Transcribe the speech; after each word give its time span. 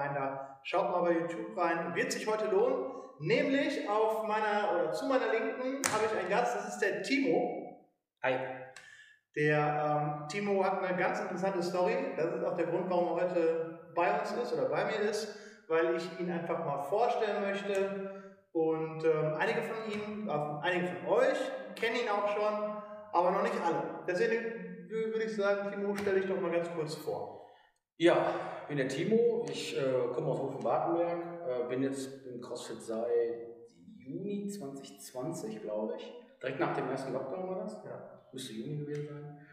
Reminder, 0.00 0.60
schaut 0.62 0.90
mal 0.90 1.02
bei 1.02 1.12
YouTube 1.12 1.56
rein, 1.56 1.94
wird 1.94 2.12
sich 2.12 2.26
heute 2.26 2.46
lohnen. 2.46 2.92
Nämlich 3.18 3.88
auf 3.88 4.26
meiner 4.26 4.72
oder 4.72 4.92
zu 4.92 5.04
meiner 5.06 5.30
Linken 5.30 5.82
habe 5.92 6.06
ich 6.06 6.18
einen 6.18 6.30
Gast, 6.30 6.56
das 6.56 6.68
ist 6.68 6.78
der 6.78 7.02
Timo. 7.02 7.86
Hi. 8.22 8.34
Der 9.36 10.22
ähm, 10.22 10.28
Timo 10.28 10.64
hat 10.64 10.82
eine 10.82 10.96
ganz 10.96 11.20
interessante 11.20 11.62
Story. 11.62 11.96
Das 12.16 12.34
ist 12.34 12.42
auch 12.42 12.56
der 12.56 12.66
Grund, 12.66 12.88
warum 12.88 13.08
er 13.08 13.24
heute 13.24 13.90
bei 13.94 14.18
uns 14.18 14.32
ist 14.32 14.52
oder 14.54 14.68
bei 14.70 14.86
mir 14.86 15.00
ist, 15.00 15.38
weil 15.68 15.96
ich 15.96 16.18
ihn 16.18 16.30
einfach 16.30 16.64
mal 16.64 16.82
vorstellen 16.82 17.42
möchte. 17.42 18.22
Und 18.52 19.04
ähm, 19.04 19.34
einige 19.38 19.62
von 19.62 19.92
Ihnen, 19.92 20.28
äh, 20.28 20.66
einige 20.66 20.86
von 20.88 21.08
euch 21.08 21.38
kennen 21.76 21.96
ihn 21.96 22.08
auch 22.08 22.28
schon, 22.34 22.82
aber 23.12 23.30
noch 23.30 23.42
nicht 23.42 23.54
alle. 23.64 23.82
Deswegen 24.08 24.88
würde 24.88 25.24
ich 25.24 25.36
sagen, 25.36 25.70
Timo, 25.70 25.94
stell 25.94 26.14
dich 26.14 26.26
doch 26.26 26.40
mal 26.40 26.50
ganz 26.50 26.68
kurz 26.74 26.94
vor. 26.94 27.49
Ja, 28.00 28.34
ich 28.62 28.68
bin 28.68 28.78
der 28.78 28.88
Timo, 28.88 29.44
ich 29.46 29.76
äh, 29.76 30.08
komme 30.14 30.28
aus 30.28 30.38
Hofen-Wartenberg, 30.38 31.18
äh, 31.46 31.68
bin 31.68 31.82
jetzt 31.82 32.24
im 32.24 32.40
CrossFit 32.40 32.80
seit 32.80 33.46
Juni 33.98 34.48
2020, 34.48 35.60
glaube 35.60 35.96
ich. 35.98 36.10
Direkt 36.40 36.60
nach 36.60 36.74
dem 36.74 36.88
ersten 36.88 37.12
Lockdown 37.12 37.50
war 37.50 37.58
das. 37.58 37.74
Ja. 37.84 38.22
Müsste 38.32 38.54
Juni 38.54 38.78
gewesen 38.78 39.06
sein. 39.06 39.46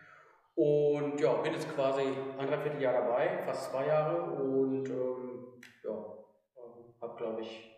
Und 0.55 1.19
ja, 1.19 1.33
bin 1.33 1.51
jetzt 1.55 1.69
quasi 1.75 2.03
ein 2.39 2.47
Dreivierteljahr 2.47 2.93
dabei, 2.93 3.39
fast 3.45 3.69
zwei 3.69 3.87
Jahre 3.87 4.31
und 4.31 4.89
ähm, 4.91 5.61
ja, 5.83 5.91
ähm, 5.91 6.93
habe, 7.01 7.17
glaube 7.17 7.41
ich, 7.41 7.69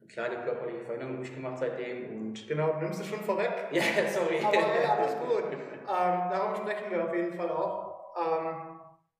eine 0.00 0.08
kleine 0.08 0.42
körperliche 0.42 0.80
Veränderung 0.80 1.18
durchgemacht 1.18 1.58
seitdem 1.58 2.08
und. 2.10 2.48
Genau, 2.48 2.74
nimmst 2.80 2.98
du 2.98 3.04
schon 3.04 3.20
vorweg? 3.20 3.52
Ja, 3.70 3.82
sorry. 4.08 4.40
Aber 4.44 4.56
ja, 4.82 4.96
alles 4.96 5.16
gut. 5.20 5.52
ähm, 5.52 5.78
darum 5.86 6.56
sprechen 6.56 6.90
wir 6.90 7.04
auf 7.04 7.14
jeden 7.14 7.34
Fall 7.34 7.50
auch. 7.50 7.92
Ähm, 8.18 8.71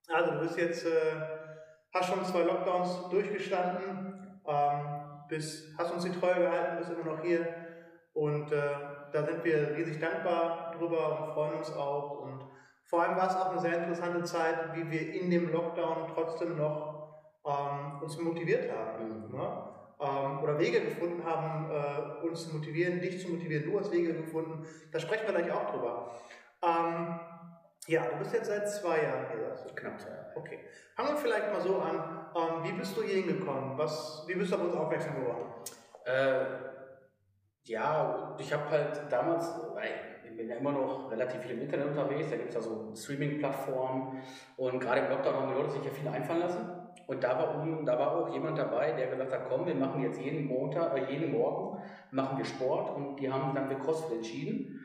also, 0.09 0.33
du 0.33 0.41
bist 0.41 0.57
jetzt, 0.59 0.87
äh, 0.87 1.15
hast 1.95 2.09
schon 2.09 2.25
zwei 2.25 2.43
Lockdowns 2.43 3.09
durchgestanden, 3.11 4.41
ähm, 4.47 5.03
bist, 5.29 5.79
hast 5.79 5.93
uns 5.93 6.05
die 6.05 6.19
Treue 6.19 6.41
gehalten, 6.41 6.79
bist 6.79 6.91
immer 6.91 7.15
noch 7.15 7.23
hier 7.23 7.47
und 8.15 8.53
äh, 8.53 8.61
da 9.13 9.25
sind 9.25 9.45
wir 9.45 9.77
riesig 9.77 10.01
dankbar 10.01 10.75
drüber 10.79 11.21
und 11.21 11.33
freuen 11.33 11.59
uns 11.59 11.73
auch. 11.73 12.21
Und 12.21 12.45
vor 12.85 13.03
allem 13.03 13.17
war 13.17 13.29
es 13.29 13.37
auch 13.37 13.51
eine 13.51 13.61
sehr 13.61 13.79
interessante 13.79 14.23
Zeit, 14.25 14.75
wie 14.75 14.91
wir 14.91 15.15
in 15.15 15.31
dem 15.31 15.51
Lockdown 15.51 16.09
trotzdem 16.15 16.57
noch 16.57 16.93
ähm, 17.47 18.03
uns 18.03 18.19
motiviert 18.19 18.71
haben. 18.71 19.29
Mhm. 19.29 19.37
Ne? 19.37 19.69
Ähm, 20.01 20.43
oder 20.43 20.59
Wege 20.59 20.81
gefunden 20.81 21.25
haben, 21.25 21.71
äh, 21.71 22.27
uns 22.27 22.49
zu 22.49 22.57
motivieren, 22.57 23.01
dich 23.01 23.23
zu 23.23 23.31
motivieren. 23.31 23.71
Du 23.71 23.79
hast 23.79 23.93
Wege 23.93 24.15
gefunden. 24.15 24.67
Da 24.91 24.99
sprechen 24.99 25.27
wir 25.27 25.35
gleich 25.35 25.53
auch 25.53 25.71
drüber. 25.71 26.11
Ähm, 26.63 27.21
ja, 27.87 28.07
du 28.07 28.19
bist 28.19 28.33
jetzt 28.33 28.47
seit 28.47 28.69
zwei 28.71 29.03
Jahren 29.03 29.27
hier. 29.35 29.51
Also 29.51 29.75
knapp 29.75 30.01
zwei 30.01 30.11
Jahre. 30.11 30.33
Okay. 30.37 30.61
Fangen 30.97 31.11
wir 31.11 31.17
vielleicht 31.17 31.53
mal 31.53 31.61
so 31.61 31.79
an. 31.79 32.27
Ähm, 32.37 32.65
wie 32.65 32.73
bist 32.73 32.97
du 32.97 33.03
hier 33.03 33.23
hingekommen? 33.23 33.77
Was, 33.77 34.25
wie 34.27 34.35
bist 34.35 34.53
du 34.53 34.57
auf 34.57 34.63
uns 34.63 34.75
aufmerksam 34.75 35.17
geworden? 35.17 35.47
Äh, 36.05 36.45
ja, 37.65 38.37
ich 38.39 38.53
habe 38.53 38.71
halt 38.71 39.03
damals, 39.11 39.49
ich 40.25 40.37
bin 40.37 40.49
ja 40.49 40.57
immer 40.57 40.73
noch 40.73 41.11
relativ 41.11 41.43
viel 41.43 41.53
im 41.53 41.63
Internet 41.63 41.89
unterwegs, 41.89 42.29
da 42.31 42.37
gibt 42.37 42.49
es 42.49 42.55
ja 42.57 42.61
so 42.61 42.93
Streaming-Plattformen 42.95 44.21
und 44.57 44.81
gerade 44.81 45.03
im 45.03 45.11
Lockdown 45.11 45.35
haben 45.35 45.49
die 45.49 45.55
Leute 45.55 45.71
sich 45.71 45.85
ja 45.85 45.91
viel 45.91 46.09
einfallen 46.09 46.41
lassen. 46.41 46.71
Und 47.07 47.23
da 47.23 47.37
war, 47.37 47.85
da 47.85 47.99
war 47.99 48.17
auch 48.17 48.33
jemand 48.33 48.59
dabei, 48.59 48.93
der 48.93 49.09
gesagt 49.09 49.33
hat, 49.33 49.49
komm, 49.49 49.67
wir 49.67 49.75
machen 49.75 50.03
jetzt 50.03 50.21
jeden 50.21 50.47
Montag, 50.47 50.97
äh, 50.97 51.13
jeden 51.13 51.33
Morgen 51.33 51.83
machen 52.11 52.39
wir 52.39 52.45
Sport 52.45 52.97
und 52.97 53.17
die 53.17 53.31
haben 53.31 53.55
dann 53.55 53.69
für 53.69 53.77
CrossFit 53.77 54.17
entschieden. 54.17 54.81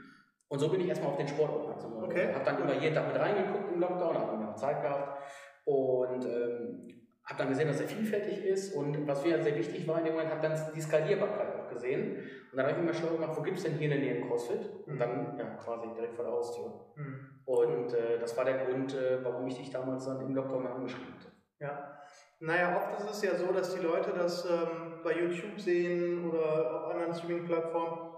Und 0.50 0.60
so 0.60 0.70
bin 0.70 0.82
ich 0.82 0.88
erstmal 0.88 1.12
auf 1.12 1.18
den 1.18 1.28
Sport 1.28 1.52
aufmerksam 1.52 1.92
geworden. 1.92 2.12
Okay. 2.12 2.34
Habe 2.34 2.46
dann 2.46 2.62
immer 2.62 2.82
jeden 2.82 2.96
Tag 2.96 3.08
mit 3.08 3.22
reingeguckt 3.22 3.74
im 3.74 3.80
Lockdown, 3.80 4.18
habe 4.18 4.32
dann 4.32 4.50
auch 4.50 4.56
Zeit 4.56 4.82
gehabt 4.82 5.22
und 5.66 6.26
ähm, 6.26 6.88
habe 7.26 7.40
dann 7.40 7.50
gesehen, 7.50 7.68
dass 7.68 7.82
er 7.82 7.88
vielfältig 7.88 8.46
ist 8.46 8.74
und 8.74 9.06
was 9.06 9.26
mir 9.26 9.44
sehr 9.44 9.56
wichtig 9.58 9.86
war 9.86 10.00
in 10.00 10.06
dem 10.06 10.14
Moment, 10.14 10.32
habe 10.32 10.42
dann 10.42 10.58
die 10.74 10.82
Skalierbarkeit 10.82 11.56
auch 11.60 11.70
gesehen 11.70 12.24
und 12.52 12.58
dann 12.58 12.68
habe 12.68 12.80
ich 12.80 12.86
mir 12.86 12.94
schlau 12.94 13.10
gemacht, 13.10 13.36
wo 13.36 13.42
gibt 13.42 13.58
es 13.58 13.64
denn 13.64 13.74
hier 13.74 13.92
in 13.92 14.00
der 14.00 14.00
Nähe 14.00 14.16
ein 14.24 14.28
CrossFit? 14.30 14.62
Und 14.86 14.96
mhm. 14.96 15.00
dann 15.00 15.38
ja, 15.38 15.46
quasi 15.56 15.94
direkt 15.94 16.16
vor 16.16 16.24
der 16.24 16.34
Haustür. 16.34 16.94
Mhm. 16.96 17.30
Und 17.46 17.94
äh, 17.94 18.18
das 18.20 18.38
war 18.38 18.46
der 18.46 18.66
Grund, 18.66 18.94
äh, 18.96 19.24
warum 19.24 19.46
ich 19.48 19.58
dich 19.58 19.70
damals 19.70 20.06
dann 20.06 20.22
im 20.22 20.34
Lockdown 20.34 20.66
angeschrieben 20.66 21.14
habe. 21.14 21.32
Ja. 21.60 22.00
Naja, 22.40 22.78
oft 22.78 23.00
ist 23.00 23.12
es 23.12 23.24
ja 23.24 23.36
so, 23.36 23.52
dass 23.52 23.76
die 23.76 23.82
Leute 23.82 24.12
das 24.16 24.46
ähm, 24.46 25.02
bei 25.04 25.20
YouTube 25.20 25.60
sehen 25.60 26.30
oder 26.30 26.86
auf 26.86 26.92
anderen 26.92 27.14
Streaming-Plattformen 27.14 28.12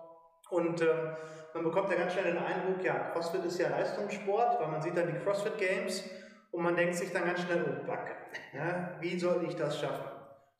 und 0.51 0.81
ähm, 0.81 1.15
man 1.53 1.63
bekommt 1.63 1.89
ja 1.91 1.97
ganz 1.97 2.13
schnell 2.13 2.33
den 2.33 2.37
Eindruck, 2.37 2.83
ja, 2.83 3.11
CrossFit 3.11 3.43
ist 3.45 3.59
ja 3.59 3.69
Leistungssport, 3.69 4.59
weil 4.59 4.67
man 4.67 4.81
sieht 4.81 4.97
dann 4.97 5.07
die 5.07 5.19
CrossFit 5.19 5.57
Games 5.57 6.03
und 6.51 6.63
man 6.63 6.75
denkt 6.75 6.95
sich 6.95 7.11
dann 7.11 7.25
ganz 7.25 7.41
schnell, 7.41 7.63
oh 7.65 7.87
Backe, 7.87 8.13
ja, 8.53 8.91
wie 8.99 9.19
soll 9.19 9.45
ich 9.47 9.55
das 9.55 9.79
schaffen? 9.79 10.11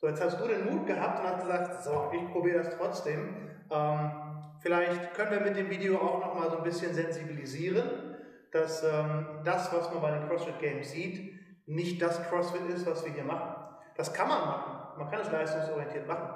So, 0.02 0.08
jetzt 0.08 0.24
hast 0.24 0.40
du 0.40 0.48
den 0.48 0.66
Mut 0.66 0.88
gehabt 0.88 1.20
und 1.20 1.28
hast 1.28 1.42
gesagt, 1.42 1.84
so, 1.84 2.12
ich 2.14 2.32
probiere 2.32 2.60
das 2.60 2.78
trotzdem. 2.78 3.50
Ähm, 3.70 4.12
vielleicht 4.62 5.14
können 5.14 5.32
wir 5.32 5.42
mit 5.42 5.58
dem 5.58 5.70
Video 5.70 5.98
auch 5.98 6.26
nochmal 6.26 6.50
so 6.50 6.58
ein 6.58 6.64
bisschen 6.64 6.94
sensibilisieren, 6.94 8.16
dass 8.52 8.84
ähm, 8.84 9.42
das, 9.44 9.74
was 9.74 9.92
man 9.92 10.02
bei 10.02 10.12
den 10.12 10.28
CrossFit 10.28 10.60
Games 10.60 10.92
sieht, 10.92 11.38
nicht 11.68 12.02
das 12.02 12.24
CrossFit 12.30 12.68
ist, 12.70 12.86
was 12.86 13.06
wir 13.06 13.12
hier 13.12 13.26
machen. 13.26 13.56
Das 13.96 14.14
kann 14.14 14.28
man 14.28 14.40
machen, 14.40 15.00
man 15.00 15.10
kann 15.12 15.22
es 15.22 15.32
leistungsorientiert 15.32 16.08
machen, 16.08 16.34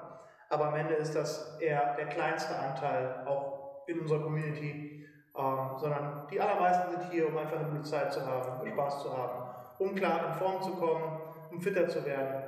aber 0.50 0.68
am 0.68 0.76
Ende 0.76 0.96
ist 0.96 1.16
das 1.16 1.58
eher 1.60 1.96
der 1.96 2.08
kleinste 2.08 2.56
Anteil 2.60 3.24
auch 3.26 3.63
in 3.88 4.00
unserer 4.00 4.22
Community, 4.22 5.06
ähm, 5.38 5.70
sondern 5.78 6.28
die 6.32 6.40
allermeisten 6.40 6.92
sind 6.92 7.12
hier, 7.12 7.28
um 7.28 7.38
einfach 7.38 7.60
eine 7.60 7.70
gute 7.70 7.84
Zeit 7.84 8.14
zu 8.14 8.26
haben, 8.26 8.68
Spaß 8.68 9.04
zu 9.04 9.18
haben, 9.18 9.50
um 9.80 9.96
klar 9.96 10.28
in 10.28 10.34
Form 10.34 10.62
zu 10.62 10.72
kommen, 10.72 11.20
um 11.52 11.60
fitter 11.60 11.88
zu 11.88 12.06
werden. 12.06 12.44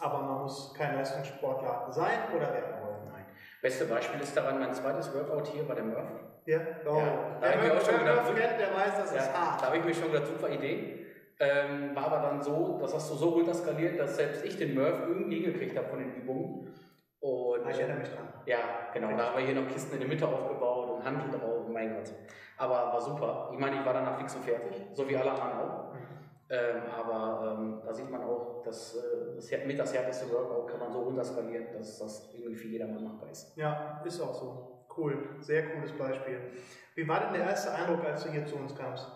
Aber 0.00 0.22
man 0.22 0.42
muss 0.42 0.74
kein 0.74 0.94
Leistungssportler 0.94 1.86
sein 1.90 2.18
oder 2.34 2.52
werden 2.52 2.82
wollen. 2.82 3.12
Nein. 3.12 3.26
Beste 3.60 3.84
Beispiel 3.86 4.20
ist 4.20 4.36
daran 4.36 4.58
mein 4.58 4.72
zweites 4.72 5.12
Workout 5.14 5.48
hier 5.48 5.64
bei 5.64 5.74
der 5.74 5.84
Murph. 5.84 6.10
Ja, 6.46 6.60
oh. 6.86 6.98
ja, 6.98 7.38
da 7.40 7.48
der 7.48 7.74
Murph 7.74 7.88
kennt, 7.88 8.60
der 8.60 8.74
weiß, 8.74 8.96
das 8.96 9.14
ja, 9.14 9.20
ist 9.22 9.36
hart. 9.36 9.60
Da 9.60 9.66
habe 9.66 9.78
ich 9.78 9.84
mir 9.84 9.94
schon 9.94 10.12
gedacht, 10.12 10.28
super 10.28 10.48
Idee. 10.48 11.06
Ähm, 11.40 11.94
war 11.94 12.06
aber 12.06 12.20
dann 12.20 12.42
so, 12.42 12.78
das 12.80 12.94
hast 12.94 13.10
du 13.12 13.14
so 13.14 13.28
runterskaliert, 13.28 13.98
dass 13.98 14.16
selbst 14.16 14.44
ich 14.44 14.56
den 14.56 14.74
Murph 14.74 15.00
irgendwie 15.06 15.42
gekriegt 15.42 15.76
habe 15.76 15.88
von 15.88 15.98
den 16.00 16.14
Übungen. 16.14 16.74
Und, 17.20 17.66
ah, 17.66 17.70
ich 17.70 17.78
erinnere 17.78 17.98
mich 17.98 18.08
dran. 18.08 18.28
Ja, 18.46 18.58
genau. 18.94 19.16
Da 19.16 19.26
haben 19.26 19.38
wir 19.38 19.44
hier 19.44 19.60
noch 19.60 19.68
Kisten 19.68 19.94
in 19.94 20.00
der 20.00 20.08
Mitte 20.08 20.26
aufgebaut 20.26 20.90
und 20.90 21.04
Handel 21.04 21.38
drauf. 21.38 21.66
Mein 21.68 21.94
Gott. 21.94 22.12
Aber 22.56 22.74
war 22.92 23.00
super. 23.00 23.50
Ich 23.52 23.58
meine, 23.58 23.80
ich 23.80 23.84
war 23.84 23.92
danach 23.92 24.18
fix 24.18 24.36
und 24.36 24.44
fertig. 24.44 24.86
So 24.92 25.08
wie 25.08 25.16
alle 25.16 25.30
anderen 25.32 25.52
auch. 25.52 25.94
Mhm. 25.94 26.18
Ähm, 26.50 26.82
aber 26.96 27.58
ähm, 27.58 27.82
da 27.84 27.92
sieht 27.92 28.10
man 28.10 28.22
auch, 28.22 28.62
dass 28.62 28.96
äh, 28.96 29.34
das 29.36 29.50
mit 29.66 29.78
das 29.78 29.92
härteste 29.92 30.32
Workout 30.32 30.68
kann 30.68 30.80
man 30.80 30.92
so 30.92 31.00
runterskalieren, 31.00 31.66
dass 31.72 31.98
das 31.98 32.30
irgendwie 32.32 32.56
für 32.56 32.68
jedermann 32.68 33.04
machbar 33.04 33.30
ist. 33.30 33.54
Ja, 33.56 34.00
ist 34.04 34.20
auch 34.20 34.34
so. 34.34 34.86
Cool. 34.96 35.36
Sehr 35.40 35.68
cooles 35.68 35.92
Beispiel. 35.92 36.40
Wie 36.94 37.06
war 37.06 37.20
denn 37.20 37.34
der 37.34 37.42
erste 37.42 37.72
Eindruck, 37.72 38.04
als 38.04 38.24
du 38.24 38.30
hier 38.30 38.46
zu 38.46 38.56
uns 38.56 38.74
kamst? 38.74 39.06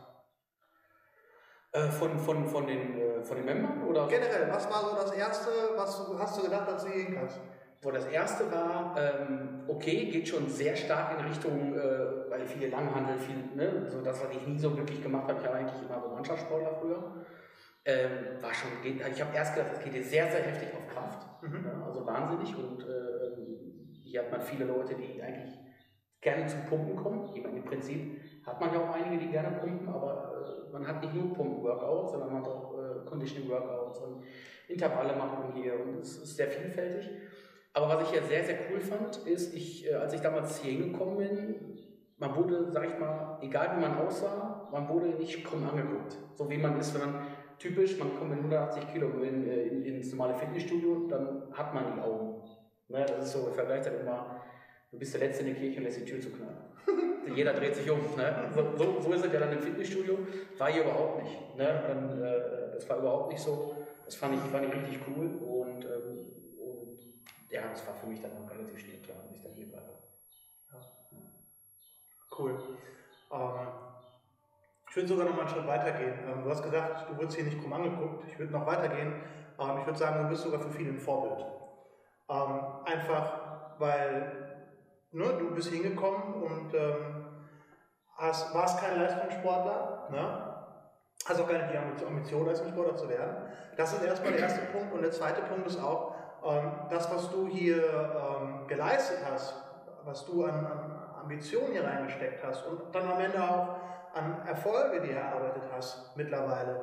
Äh, 1.72 1.88
von, 1.88 2.18
von, 2.18 2.46
von, 2.46 2.66
den, 2.66 3.00
äh, 3.00 3.22
von 3.22 3.36
den 3.36 3.46
Membern? 3.46 3.82
Oder? 3.88 4.06
Generell, 4.08 4.50
was 4.50 4.68
war 4.68 4.90
so 4.90 4.94
das 4.94 5.12
Erste, 5.12 5.50
was 5.74 6.06
hast 6.18 6.38
du 6.38 6.42
gedacht, 6.42 6.68
als 6.68 6.84
du 6.84 6.90
hier 6.90 7.14
kamst? 7.14 7.40
So, 7.82 7.90
das 7.90 8.06
erste 8.06 8.48
war, 8.52 8.94
ähm, 8.96 9.64
okay, 9.66 10.06
geht 10.06 10.28
schon 10.28 10.48
sehr 10.48 10.76
stark 10.76 11.18
in 11.18 11.26
Richtung, 11.26 11.74
äh, 11.74 12.30
weil 12.30 12.46
viele 12.46 12.68
Langhandel, 12.68 13.18
viel, 13.18 13.56
ne, 13.56 13.90
so 13.90 14.00
das, 14.02 14.22
was 14.22 14.30
ich 14.30 14.46
nie 14.46 14.56
so 14.56 14.76
wirklich 14.76 15.02
gemacht 15.02 15.28
habe, 15.28 15.40
ich 15.40 15.48
war 15.48 15.54
eigentlich 15.54 15.82
immer 15.82 16.00
so 16.00 16.10
Mannschaftssportler 16.10 16.76
früher. 16.80 17.24
Ähm, 17.84 18.40
war 18.40 18.54
schon, 18.54 18.70
geht, 18.84 19.04
ich 19.04 19.20
habe 19.20 19.34
erst 19.34 19.56
gedacht, 19.56 19.72
das 19.72 19.82
geht 19.82 19.94
hier 19.94 20.04
sehr, 20.04 20.30
sehr 20.30 20.44
heftig 20.44 20.68
auf 20.72 20.86
Kraft, 20.94 21.42
mhm. 21.42 21.64
ja, 21.66 21.84
also 21.84 22.06
wahnsinnig 22.06 22.56
und 22.56 22.82
äh, 22.84 23.90
hier 24.04 24.20
hat 24.20 24.30
man 24.30 24.40
viele 24.42 24.66
Leute, 24.66 24.94
die 24.94 25.20
eigentlich 25.20 25.58
gerne 26.20 26.46
zum 26.46 26.64
Pumpen 26.66 26.94
kommen. 26.94 27.32
Ich 27.34 27.42
meine, 27.42 27.56
im 27.56 27.64
Prinzip 27.64 28.20
hat 28.46 28.60
man 28.60 28.72
ja 28.72 28.78
auch 28.78 28.94
einige, 28.94 29.24
die 29.24 29.32
gerne 29.32 29.58
pumpen, 29.58 29.88
aber 29.88 30.68
äh, 30.70 30.72
man 30.72 30.86
hat 30.86 31.02
nicht 31.02 31.14
nur 31.14 31.34
Pumpen-Workouts, 31.34 32.12
sondern 32.12 32.32
man 32.32 32.42
hat 32.42 32.48
auch 32.48 32.78
äh, 32.78 33.04
Conditioning-Workouts 33.06 33.98
und 33.98 34.22
Intervalle 34.68 35.16
machen 35.16 35.52
hier 35.52 35.80
und 35.80 35.98
es 35.98 36.18
ist 36.18 36.36
sehr 36.36 36.46
vielfältig. 36.46 37.10
Aber 37.74 37.88
was 37.88 38.08
ich 38.08 38.16
ja 38.16 38.22
sehr, 38.22 38.44
sehr 38.44 38.58
cool 38.70 38.80
fand, 38.80 39.16
ist, 39.26 39.54
ich, 39.54 39.88
äh, 39.88 39.94
als 39.94 40.12
ich 40.12 40.20
damals 40.20 40.60
hier 40.60 40.72
hingekommen 40.72 41.16
bin, 41.16 41.78
man 42.18 42.36
wurde, 42.36 42.70
sag 42.70 42.86
ich 42.86 42.98
mal, 42.98 43.38
egal 43.40 43.76
wie 43.76 43.80
man 43.80 43.98
aussah, 43.98 44.68
man 44.70 44.88
wurde 44.88 45.06
nicht 45.08 45.44
krumm 45.44 45.68
angeguckt. 45.68 46.16
So 46.34 46.48
wie 46.50 46.58
man 46.58 46.78
ist, 46.78 46.94
wenn 46.94 47.12
man 47.12 47.26
typisch, 47.58 47.98
man 47.98 48.16
kommt 48.16 48.30
mit 48.30 48.38
180 48.38 48.92
Kilo 48.92 49.08
in, 49.22 49.48
äh, 49.48 49.62
in, 49.62 49.84
ins 49.84 50.12
normale 50.12 50.34
Fitnessstudio, 50.34 51.06
dann 51.08 51.44
hat 51.52 51.72
man 51.74 51.94
die 51.94 52.00
Augen. 52.00 52.42
Ne, 52.88 53.06
das 53.06 53.26
ist 53.26 53.32
so, 53.32 53.48
im 53.48 53.54
Vergleich 53.54 53.82
dann 53.82 54.00
immer, 54.00 54.42
du 54.90 54.98
bist 54.98 55.14
der 55.14 55.22
Letzte 55.22 55.44
in 55.44 55.54
der 55.54 55.56
Kirche 55.56 55.78
und 55.78 55.84
lässt 55.84 56.00
die 56.00 56.04
Tür 56.04 56.20
zu 56.20 56.30
knallen. 56.30 56.58
Jeder 57.34 57.54
dreht 57.54 57.74
sich 57.74 57.90
um. 57.90 58.00
Ne? 58.16 58.50
So, 58.54 58.76
so, 58.76 59.00
so, 59.00 59.12
ist 59.12 59.24
es 59.24 59.32
ja 59.32 59.40
dann 59.40 59.52
im 59.52 59.60
Fitnessstudio. 59.60 60.18
War 60.58 60.70
hier 60.70 60.82
überhaupt 60.82 61.22
nicht. 61.22 61.56
Ne? 61.56 61.82
Dann, 61.88 62.22
äh, 62.22 62.74
das 62.74 62.88
war 62.88 62.98
überhaupt 62.98 63.32
nicht 63.32 63.40
so. 63.40 63.76
Das 64.04 64.16
fand 64.16 64.34
ich, 64.34 64.40
fand 64.50 64.66
ich 64.66 64.74
richtig 64.74 64.98
cool 65.08 65.26
und 65.26 65.61
ja, 67.52 67.62
das 67.70 67.86
war 67.86 67.94
für 67.94 68.06
mich 68.06 68.20
dann 68.20 68.32
relativ 68.48 68.78
schnell 68.78 69.00
klar, 69.02 69.18
dass 69.22 69.32
ich 69.36 69.42
dann 69.42 69.52
hier 69.52 69.68
bleibe. 69.68 69.92
Ja. 70.72 70.78
Cool. 72.38 72.58
Ähm, 73.30 73.68
Ich 74.88 74.96
würde 74.96 75.08
sogar 75.08 75.24
noch 75.26 75.34
mal 75.34 75.42
einen 75.42 75.50
Schritt 75.50 75.66
weitergehen. 75.66 76.14
Ähm, 76.26 76.44
du 76.44 76.50
hast 76.50 76.62
gesagt, 76.62 77.08
du 77.08 77.16
wurdest 77.16 77.36
hier 77.36 77.44
nicht 77.44 77.60
krumm 77.60 77.72
angeguckt. 77.72 78.24
Ich 78.28 78.38
würde 78.38 78.52
noch 78.52 78.66
weitergehen. 78.66 79.22
Ähm, 79.58 79.78
ich 79.78 79.86
würde 79.86 79.98
sagen, 79.98 80.22
du 80.24 80.28
bist 80.28 80.42
sogar 80.42 80.60
für 80.60 80.70
viele 80.70 80.90
ein 80.90 80.98
Vorbild. 81.00 81.46
Ähm, 82.28 82.60
einfach, 82.84 83.78
weil 83.78 84.66
ne, 85.12 85.24
du 85.38 85.54
bist 85.54 85.70
hingekommen 85.70 86.34
und 86.42 86.74
hast, 88.16 88.54
warst 88.54 88.80
kein 88.80 88.98
Leistungssportler. 89.00 90.08
Ne? 90.10 90.48
Hast 91.26 91.40
auch 91.40 91.48
gar 91.48 91.58
nicht 91.58 91.72
die 91.72 92.04
Ambition, 92.06 92.46
Leistungssportler 92.46 92.96
zu 92.96 93.08
werden. 93.08 93.48
Das 93.76 93.92
ist 93.92 94.02
erstmal 94.02 94.32
der 94.32 94.42
erste 94.42 94.66
Punkt. 94.72 94.92
Und 94.92 95.02
der 95.02 95.10
zweite 95.12 95.42
Punkt 95.42 95.66
ist 95.66 95.78
auch, 95.78 96.14
das, 96.90 97.10
was 97.14 97.30
du 97.30 97.46
hier 97.46 98.64
geleistet 98.66 99.18
hast, 99.30 99.54
was 100.04 100.26
du 100.26 100.44
an, 100.44 100.66
an 100.66 101.02
Ambitionen 101.22 101.72
hier 101.72 101.84
reingesteckt 101.84 102.44
hast 102.44 102.66
und 102.66 102.92
dann 102.92 103.08
am 103.08 103.20
Ende 103.20 103.42
auch 103.42 103.76
an 104.14 104.46
Erfolge, 104.46 105.00
die 105.00 105.08
du 105.08 105.14
erarbeitet 105.14 105.62
hast 105.72 106.16
mittlerweile. 106.16 106.80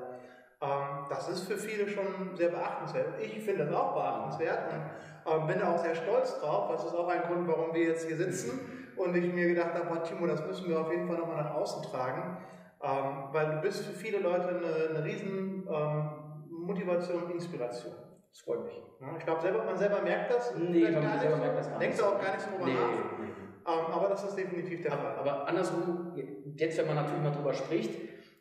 Ähm, 0.61 1.05
das 1.09 1.29
ist 1.29 1.47
für 1.47 1.57
viele 1.57 1.87
schon 1.87 2.35
sehr 2.35 2.49
beachtenswert. 2.49 3.19
Ich 3.21 3.43
finde 3.43 3.65
das 3.65 3.75
auch 3.75 3.93
beachtenswert 3.93 4.59
und 4.71 5.33
ähm, 5.33 5.47
bin 5.47 5.59
da 5.59 5.73
auch 5.73 5.77
sehr 5.77 5.95
stolz 5.95 6.39
drauf. 6.39 6.71
Das 6.71 6.85
ist 6.85 6.95
auch 6.95 7.07
ein 7.07 7.21
Grund, 7.21 7.47
warum 7.47 7.73
wir 7.73 7.83
jetzt 7.83 8.07
hier 8.07 8.17
sitzen 8.17 8.93
und 8.97 9.15
ich 9.15 9.33
mir 9.33 9.47
gedacht 9.47 9.73
habe, 9.73 9.85
boah, 9.85 10.03
Timo, 10.03 10.27
das 10.27 10.45
müssen 10.45 10.69
wir 10.69 10.79
auf 10.81 10.91
jeden 10.91 11.07
Fall 11.07 11.17
nochmal 11.17 11.43
nach 11.43 11.53
außen 11.53 11.83
tragen, 11.83 12.37
ähm, 12.81 13.29
weil 13.31 13.55
du 13.55 13.61
bist 13.61 13.85
für 13.85 13.93
viele 13.93 14.19
Leute 14.19 14.49
eine, 14.49 14.89
eine 14.89 15.03
riesen 15.03 15.67
ähm, 15.71 16.09
Motivation 16.49 17.23
und 17.23 17.31
Inspiration. 17.31 17.93
Das 18.31 18.41
freut 18.41 18.65
mich. 18.65 18.81
Ich 19.17 19.25
glaube, 19.25 19.41
selber, 19.41 19.63
man 19.63 19.77
selber 19.77 20.01
merkt 20.01 20.31
das. 20.31 20.55
Nee, 20.55 20.91
man 20.91 21.19
selber 21.19 21.37
merkt 21.37 21.57
das 21.57 21.69
gar 21.69 21.79
nicht. 21.79 21.99
Denkt 21.99 22.03
auch 22.03 22.21
gar 22.21 22.33
nicht 22.33 22.41
so 22.41 22.51
drüber 22.51 22.65
nee, 22.65 22.73
nach. 22.73 23.19
Nee. 23.19 23.29
Ähm, 23.67 23.93
aber 23.93 24.09
das 24.09 24.23
ist 24.23 24.35
definitiv 24.35 24.81
der 24.81 24.91
Fall. 24.91 25.15
Aber, 25.17 25.47
andersrum, 25.47 26.13
jetzt 26.55 26.77
wenn 26.77 26.87
man 26.87 26.95
natürlich 26.95 27.23
mal 27.23 27.31
drüber 27.31 27.53
spricht, 27.53 27.91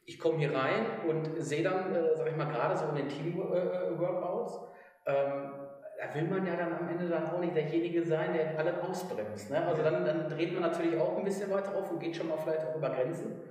ich 0.06 0.19
komme 0.19 0.38
hier 0.38 0.55
rein 0.55 0.87
und 1.06 1.43
sehe 1.43 1.62
dann, 1.62 1.94
äh, 1.94 2.17
sag 2.17 2.29
ich 2.29 2.37
mal, 2.37 2.46
gerade 2.46 2.76
so 2.76 2.87
in 2.88 2.96
den 2.96 3.08
Team-Workouts, 3.08 4.61
äh, 5.05 5.12
ähm, 5.12 5.52
da 5.99 6.14
will 6.14 6.29
man 6.29 6.46
ja 6.46 6.56
dann 6.56 6.73
am 6.73 6.88
Ende 6.88 7.08
dann 7.08 7.26
auch 7.26 7.41
nicht 7.41 7.56
derjenige 7.56 8.05
sein, 8.05 8.32
der 8.32 8.56
alle 8.58 8.82
ausbremst. 8.82 9.50
Ne? 9.50 9.67
Also 9.67 9.82
dann, 9.82 10.05
dann 10.05 10.29
dreht 10.29 10.52
man 10.52 10.62
natürlich 10.62 10.99
auch 10.99 11.19
ein 11.19 11.25
bisschen 11.25 11.50
weiter 11.50 11.75
auf 11.75 11.91
und 11.91 11.99
geht 11.99 12.14
schon 12.14 12.29
mal 12.29 12.38
vielleicht 12.38 12.67
auch 12.67 12.76
über 12.76 12.91
Grenzen. 12.91 13.43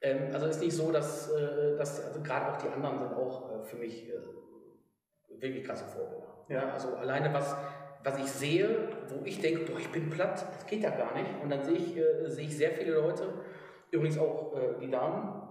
Ähm, 0.00 0.30
also 0.32 0.46
ist 0.46 0.60
nicht 0.60 0.76
so, 0.76 0.90
dass, 0.92 1.30
äh, 1.32 1.76
dass 1.76 2.04
also 2.04 2.20
gerade 2.20 2.52
auch 2.52 2.56
die 2.56 2.68
anderen 2.68 2.98
sind 2.98 3.14
auch 3.14 3.50
äh, 3.50 3.62
für 3.62 3.76
mich 3.76 4.08
äh, 4.08 4.18
wirklich 5.40 5.64
krasse 5.64 5.84
Vorbilder. 5.84 6.26
Ja. 6.48 6.72
Also 6.72 6.96
alleine 6.96 7.32
was, 7.32 7.56
was 8.02 8.18
ich 8.18 8.30
sehe, 8.30 8.88
wo 9.08 9.24
ich 9.24 9.40
denke, 9.40 9.70
boah, 9.70 9.78
ich 9.78 9.90
bin 9.90 10.10
platt, 10.10 10.46
das 10.54 10.66
geht 10.66 10.82
ja 10.82 10.90
gar 10.90 11.14
nicht. 11.14 11.30
Und 11.42 11.50
dann 11.50 11.62
sehe 11.62 11.76
ich, 11.76 11.96
äh, 11.96 12.28
sehe 12.28 12.46
ich 12.46 12.56
sehr 12.56 12.72
viele 12.72 12.94
Leute, 12.94 13.34
übrigens 13.90 14.18
auch 14.18 14.56
äh, 14.56 14.80
die 14.80 14.90
Damen, 14.90 15.42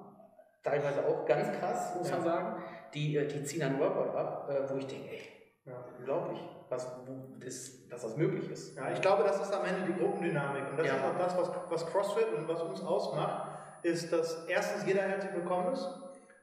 teilweise 0.64 1.06
auch 1.06 1.26
ganz 1.26 1.52
krass, 1.60 1.96
muss 1.98 2.10
ja. 2.10 2.16
man 2.16 2.26
sagen, 2.26 2.64
die, 2.94 3.18
äh, 3.18 3.28
die 3.28 3.44
ziehen 3.44 3.64
einen 3.64 3.80
Workout 3.80 4.16
ab, 4.16 4.50
äh, 4.50 4.70
wo 4.70 4.78
ich 4.78 4.88
denke, 4.88 5.10
ey, 5.10 5.22
ja. 5.66 5.74
unglaublich, 5.98 6.40
was, 6.70 6.88
wo 7.06 7.38
das, 7.40 7.88
dass 7.88 8.02
das 8.02 8.18
möglich 8.18 8.50
ist. 8.50 8.76
Ja, 8.76 8.92
ich 8.92 9.02
glaube, 9.02 9.24
das 9.24 9.40
ist 9.42 9.54
am 9.54 9.66
Ende 9.66 9.94
die 9.94 10.00
Gruppendynamik. 10.00 10.70
Und 10.72 10.78
das 10.78 10.88
ja. 10.88 10.96
ist 10.96 11.04
auch 11.04 11.18
das, 11.18 11.38
was, 11.38 11.52
was 11.70 11.86
CrossFit 11.88 12.34
und 12.36 12.48
was 12.48 12.62
uns 12.62 12.82
ausmacht, 12.82 13.52
ist, 13.84 14.12
dass 14.12 14.46
erstens 14.48 14.86
jeder 14.86 15.04
herzlich 15.04 15.34
willkommen 15.34 15.74
ist. 15.74 15.88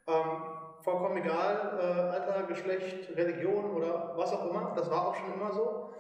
Ähm, 0.07 0.43
vollkommen 0.85 1.17
egal, 1.17 1.79
äh, 1.81 1.83
Alter, 1.83 2.43
Geschlecht, 2.47 3.17
Religion 3.17 3.73
oder 3.73 4.13
was 4.17 4.33
auch 4.33 4.51
immer, 4.51 4.73
das 4.77 4.91
war 4.91 5.09
auch 5.09 5.15
schon 5.15 5.33
immer 5.33 5.53
so. 5.53 5.91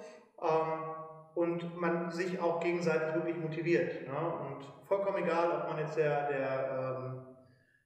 Ähm, 0.43 0.95
und 1.35 1.81
man 1.81 2.11
sich 2.13 2.41
auch 2.41 2.61
gegenseitig 2.61 3.15
wirklich 3.15 3.37
motiviert. 3.37 4.07
Ne? 4.07 4.15
Und 4.15 4.65
vollkommen 4.87 5.25
egal, 5.25 5.51
ob 5.51 5.69
man 5.69 5.79
jetzt 5.79 5.97
der, 5.97 6.29
der 6.29 6.97
ähm, 6.97 7.23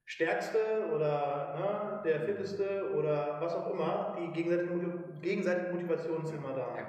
Stärkste 0.05 0.57
oder 0.93 1.55
ne, 1.57 2.01
der 2.03 2.21
Fitteste 2.21 2.91
oder 2.95 3.37
was 3.41 3.55
auch 3.55 3.71
immer, 3.71 4.17
die 4.19 4.31
gegenseitige, 4.33 4.91
gegenseitige 5.21 5.71
Motivation 5.71 6.23
ist 6.23 6.33
immer 6.33 6.53
da. 6.53 6.67
Ja, 6.75 6.85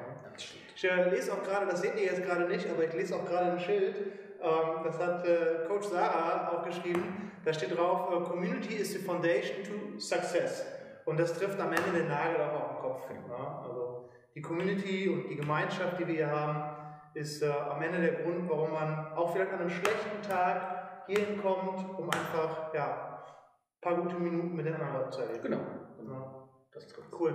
ich 0.74 0.84
äh, 0.84 1.10
lese 1.10 1.32
auch 1.32 1.42
gerade, 1.42 1.66
das 1.66 1.82
seht 1.82 1.96
ihr 1.96 2.04
jetzt 2.04 2.22
gerade 2.22 2.46
nicht, 2.46 2.68
aber 2.70 2.84
ich 2.84 2.92
lese 2.94 3.16
auch 3.16 3.24
gerade 3.26 3.52
ein 3.52 3.60
Schild, 3.60 3.94
das 4.40 4.98
hat 4.98 5.26
äh, 5.26 5.66
Coach 5.68 5.88
Sarah 5.88 6.52
auch 6.52 6.64
geschrieben, 6.64 7.32
da 7.44 7.52
steht 7.52 7.76
drauf, 7.76 8.10
äh, 8.12 8.28
Community 8.28 8.74
is 8.74 8.92
the 8.92 8.98
foundation 8.98 9.62
to 9.64 9.98
success. 9.98 10.64
Und 11.04 11.18
das 11.18 11.36
trifft 11.38 11.58
am 11.60 11.72
Ende 11.72 11.90
den 11.92 12.08
Nagel 12.08 12.40
auch 12.40 12.54
auf 12.54 12.68
den 12.68 12.76
Kopf. 12.78 13.10
Ne? 13.10 13.62
Also 13.62 14.10
die 14.34 14.42
Community 14.42 15.08
und 15.08 15.28
die 15.28 15.36
Gemeinschaft, 15.36 15.98
die 15.98 16.06
wir 16.06 16.14
hier 16.14 16.30
haben, 16.30 16.76
ist 17.14 17.42
äh, 17.42 17.50
am 17.50 17.82
Ende 17.82 18.00
der 18.00 18.22
Grund, 18.22 18.48
warum 18.48 18.72
man 18.72 19.12
auch 19.14 19.32
vielleicht 19.32 19.52
an 19.52 19.60
einem 19.60 19.70
schlechten 19.70 20.22
Tag 20.22 21.06
hierhin 21.06 21.40
kommt, 21.42 21.98
um 21.98 22.04
einfach 22.06 22.72
ja, 22.72 23.24
ein 23.24 23.80
paar 23.80 23.96
gute 23.96 24.16
Minuten 24.16 24.54
mit 24.54 24.66
den 24.66 24.74
anderen 24.74 24.94
Leuten 24.94 25.12
zu 25.12 25.22
erleben. 25.22 25.42
Genau. 25.42 25.60
Ja. 26.08 26.48
Das 26.72 26.86
trifft. 26.86 27.12
Cool. 27.18 27.34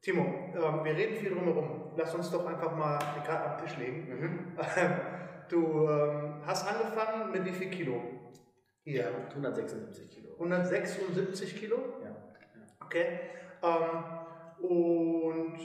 Timo, 0.00 0.22
äh, 0.54 0.84
wir 0.84 0.96
reden 0.96 1.16
viel 1.16 1.34
drumherum. 1.34 1.92
Lass 1.96 2.14
uns 2.14 2.30
doch 2.30 2.46
einfach 2.46 2.74
mal 2.76 2.98
die 3.16 3.26
Karte 3.26 3.50
am 3.50 3.58
Tisch 3.58 3.76
legen. 3.76 4.08
Mhm. 4.08 4.56
Du 5.50 5.88
ähm, 5.88 6.34
hast 6.46 6.66
angefangen 6.66 7.32
mit 7.32 7.44
wie 7.44 7.52
viel 7.52 7.70
Kilo? 7.70 8.00
Hier. 8.84 9.02
Ja, 9.02 9.08
176 9.30 10.08
Kilo. 10.08 10.32
176 10.34 11.56
Kilo? 11.58 11.76
Ja. 12.04 12.16
Okay. 12.84 13.18
Ähm, 13.62 14.68
und 14.68 15.58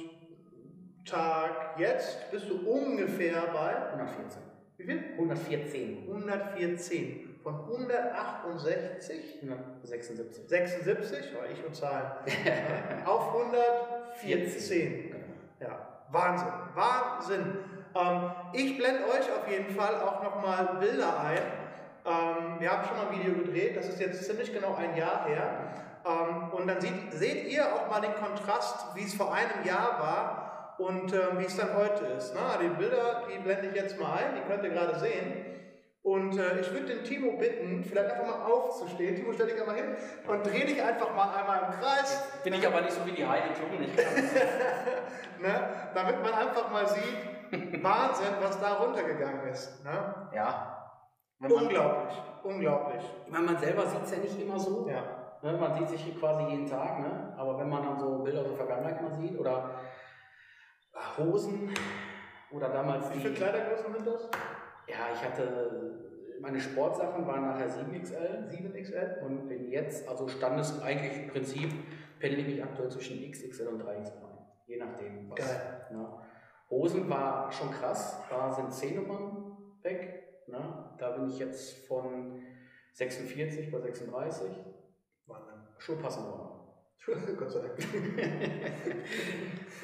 Tag 1.05 1.79
jetzt 1.79 2.31
bist 2.31 2.49
du 2.49 2.67
ungefähr 2.67 3.41
bei 3.53 3.91
114. 3.91 4.41
Wie 4.77 4.83
viel? 4.85 5.03
114. 5.17 6.07
114. 6.07 7.39
Von 7.43 7.53
168? 7.53 9.43
176. 9.43 10.49
76, 10.49 11.35
war 11.35 11.47
ich 11.47 11.63
und 11.63 11.75
Zahlen. 11.75 12.11
auf 13.05 13.35
114. 13.35 15.11
Genau. 15.11 15.25
Ja, 15.59 16.05
Wahnsinn. 16.09 16.47
Wahnsinn. 16.73 17.74
Ähm, 17.95 18.31
ich 18.51 18.77
blende 18.77 19.05
euch 19.05 19.31
auf 19.31 19.49
jeden 19.49 19.73
Fall 19.73 19.95
auch 20.01 20.21
nochmal 20.21 20.77
Bilder 20.79 21.19
ein. 21.21 21.41
Ähm, 22.05 22.59
wir 22.59 22.71
haben 22.71 22.85
schon 22.87 22.97
mal 22.97 23.07
ein 23.07 23.19
Video 23.19 23.33
gedreht, 23.33 23.77
das 23.77 23.87
ist 23.87 23.99
jetzt 23.99 24.25
ziemlich 24.25 24.53
genau 24.53 24.75
ein 24.75 24.95
Jahr 24.95 25.25
her. 25.25 25.73
Ähm, 26.05 26.51
und 26.51 26.67
dann 26.67 26.81
sieht, 26.81 27.13
seht 27.13 27.47
ihr 27.47 27.65
auch 27.73 27.89
mal 27.89 28.01
den 28.01 28.13
Kontrast, 28.15 28.95
wie 28.95 29.03
es 29.03 29.15
vor 29.15 29.33
einem 29.33 29.65
Jahr 29.65 29.99
war 29.99 30.75
und 30.77 31.13
äh, 31.13 31.39
wie 31.39 31.45
es 31.45 31.55
dann 31.55 31.75
heute 31.75 32.05
ist. 32.05 32.35
Ne? 32.35 32.41
Die 32.61 32.67
Bilder, 32.67 33.23
die 33.33 33.39
blende 33.39 33.69
ich 33.69 33.75
jetzt 33.75 33.99
mal 33.99 34.17
ein, 34.17 34.35
die 34.35 34.41
könnt 34.41 34.63
ihr 34.63 34.71
gerade 34.71 34.99
sehen. 34.99 35.45
Und 36.03 36.37
äh, 36.37 36.59
ich 36.59 36.71
würde 36.71 36.85
den 36.85 37.03
Timo 37.03 37.31
bitten, 37.31 37.83
vielleicht 37.83 38.11
einfach 38.11 38.27
mal 38.27 38.45
aufzustehen. 38.45 39.15
Timo, 39.15 39.33
stell 39.33 39.47
dich 39.47 39.59
einmal 39.59 39.75
hin 39.75 39.95
und 40.27 40.45
dreh 40.45 40.65
dich 40.65 40.83
einfach 40.83 41.15
mal 41.15 41.33
einmal 41.33 41.63
im 41.63 41.81
Kreis. 41.81 42.21
Bin 42.43 42.53
ich 42.53 42.67
aber 42.67 42.81
nicht 42.81 42.93
so 42.93 43.03
wie 43.07 43.13
die 43.13 43.25
Heidi 43.25 43.49
Klum, 43.53 43.81
ich 43.81 43.95
kann 43.95 44.13
ne? 45.41 45.69
Damit 45.95 46.21
man 46.21 46.33
einfach 46.33 46.69
mal 46.69 46.87
sieht, 46.87 47.34
Wahnsinn, 47.51 48.35
was 48.41 48.59
da 48.59 48.73
runtergegangen 48.75 49.47
ist. 49.47 49.83
Ne? 49.83 50.29
Ja. 50.33 50.91
unglaublich, 51.39 52.21
unglaublich. 52.43 53.03
Ich 53.25 53.31
meine, 53.31 53.45
man 53.45 53.57
selber 53.57 53.85
sieht 53.87 54.03
es 54.03 54.11
ja 54.11 54.17
nicht 54.17 54.41
immer 54.41 54.59
so. 54.59 54.87
Ja. 54.89 55.03
Ne? 55.41 55.57
Man 55.57 55.73
sieht 55.75 55.89
sich 55.89 56.19
quasi 56.19 56.43
jeden 56.51 56.67
Tag, 56.67 56.99
ne? 56.99 57.33
aber 57.37 57.59
wenn 57.59 57.69
man 57.69 57.83
dann 57.83 57.99
so 57.99 58.19
Bilder 58.19 58.41
aus 58.41 58.47
der 58.47 58.57
Vergangenheit 58.57 59.01
mal 59.01 59.11
sieht 59.11 59.37
oder 59.37 59.75
Hosen 61.17 61.73
oder 62.51 62.69
damals. 62.69 63.13
Wie 63.13 63.19
viele 63.19 63.33
Kleidergrößen 63.33 63.93
sind 63.93 64.07
das? 64.07 64.29
Ja, 64.87 64.95
ich 65.13 65.23
hatte. 65.23 66.01
Meine 66.41 66.59
Sportsachen 66.59 67.25
waren 67.25 67.41
nachher 67.41 67.67
7XL. 67.67 68.49
7XL? 68.49 69.21
Und 69.25 69.47
bin 69.47 69.71
jetzt, 69.71 70.07
also 70.07 70.27
Standes 70.27 70.81
eigentlich 70.81 71.23
im 71.23 71.27
Prinzip, 71.29 71.71
pendel 72.19 72.39
ich 72.39 72.45
mich 72.47 72.63
aktuell 72.63 72.89
zwischen 72.89 73.31
XXL 73.31 73.67
und 73.67 73.81
3XL 73.81 74.17
ein. 74.17 74.45
Je 74.67 74.77
nachdem, 74.77 75.29
was. 75.29 75.39
Geil. 75.39 75.87
Ne? 75.91 76.07
Hosen 76.69 77.09
war 77.09 77.51
schon 77.51 77.71
krass, 77.71 78.21
da 78.29 78.51
sind 78.51 78.73
10 78.73 78.95
Nummern 78.95 79.57
weg. 79.81 80.23
Ne? 80.47 80.95
Da 80.97 81.11
bin 81.11 81.29
ich 81.29 81.39
jetzt 81.39 81.87
von 81.87 82.41
46 82.93 83.71
bei 83.71 83.79
36. 83.79 84.47
Wahnsinn. 85.27 85.53
Schon 85.77 85.99
passend 85.99 86.27
worden. 86.27 86.55
Gott 87.37 87.51
sei 87.51 87.59
Dank. 87.59 87.77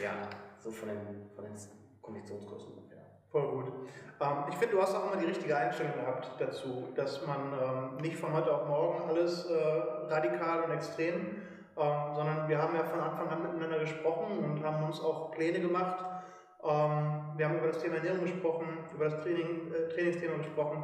ja, 0.01 0.29
so 0.59 0.71
von 0.71 0.89
den, 0.89 1.29
von 1.35 1.43
den 1.43 1.53
Konditionskursen 2.01 2.73
ungefähr. 2.73 3.05
Voll 3.31 3.47
gut. 3.47 3.73
Ähm, 4.19 4.45
ich 4.49 4.55
finde, 4.55 4.75
du 4.75 4.81
hast 4.81 4.95
auch 4.95 5.11
immer 5.11 5.21
die 5.21 5.27
richtige 5.27 5.55
Einstellung 5.55 5.93
gehabt 5.93 6.31
dazu, 6.39 6.89
dass 6.95 7.25
man 7.25 7.53
ähm, 7.53 7.97
nicht 8.01 8.17
von 8.17 8.33
heute 8.33 8.53
auf 8.53 8.67
morgen 8.67 9.07
alles 9.09 9.45
äh, 9.45 9.53
radikal 10.09 10.63
und 10.63 10.71
extrem, 10.71 11.15
ähm, 11.77 12.15
sondern 12.15 12.49
wir 12.49 12.61
haben 12.61 12.75
ja 12.75 12.83
von 12.83 12.99
Anfang 12.99 13.29
an 13.29 13.43
miteinander 13.43 13.79
gesprochen 13.79 14.39
und 14.39 14.63
haben 14.63 14.83
uns 14.83 14.99
auch 14.99 15.31
Pläne 15.31 15.59
gemacht, 15.59 16.05
wir 16.63 17.45
haben 17.47 17.57
über 17.57 17.67
das 17.67 17.81
Thema 17.81 17.95
Ernährung 17.95 18.21
gesprochen, 18.21 18.67
über 18.93 19.05
das 19.05 19.21
Training, 19.21 19.71
äh, 19.73 19.89
Trainingsthema 19.93 20.37
gesprochen 20.37 20.83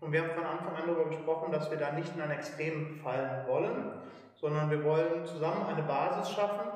und 0.00 0.12
wir 0.12 0.22
haben 0.22 0.30
von 0.30 0.44
Anfang 0.44 0.74
an 0.74 0.82
darüber 0.86 1.06
gesprochen, 1.06 1.52
dass 1.52 1.70
wir 1.70 1.78
da 1.78 1.92
nicht 1.92 2.14
in 2.14 2.22
ein 2.22 2.30
Extrem 2.30 3.00
fallen 3.02 3.46
wollen, 3.46 3.92
sondern 4.34 4.70
wir 4.70 4.82
wollen 4.84 5.26
zusammen 5.26 5.66
eine 5.66 5.82
Basis 5.82 6.30
schaffen, 6.30 6.70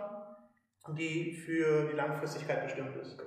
die 0.88 1.32
für 1.32 1.88
die 1.88 1.96
Langfristigkeit 1.96 2.64
bestimmt 2.64 2.96
ist. 2.96 3.22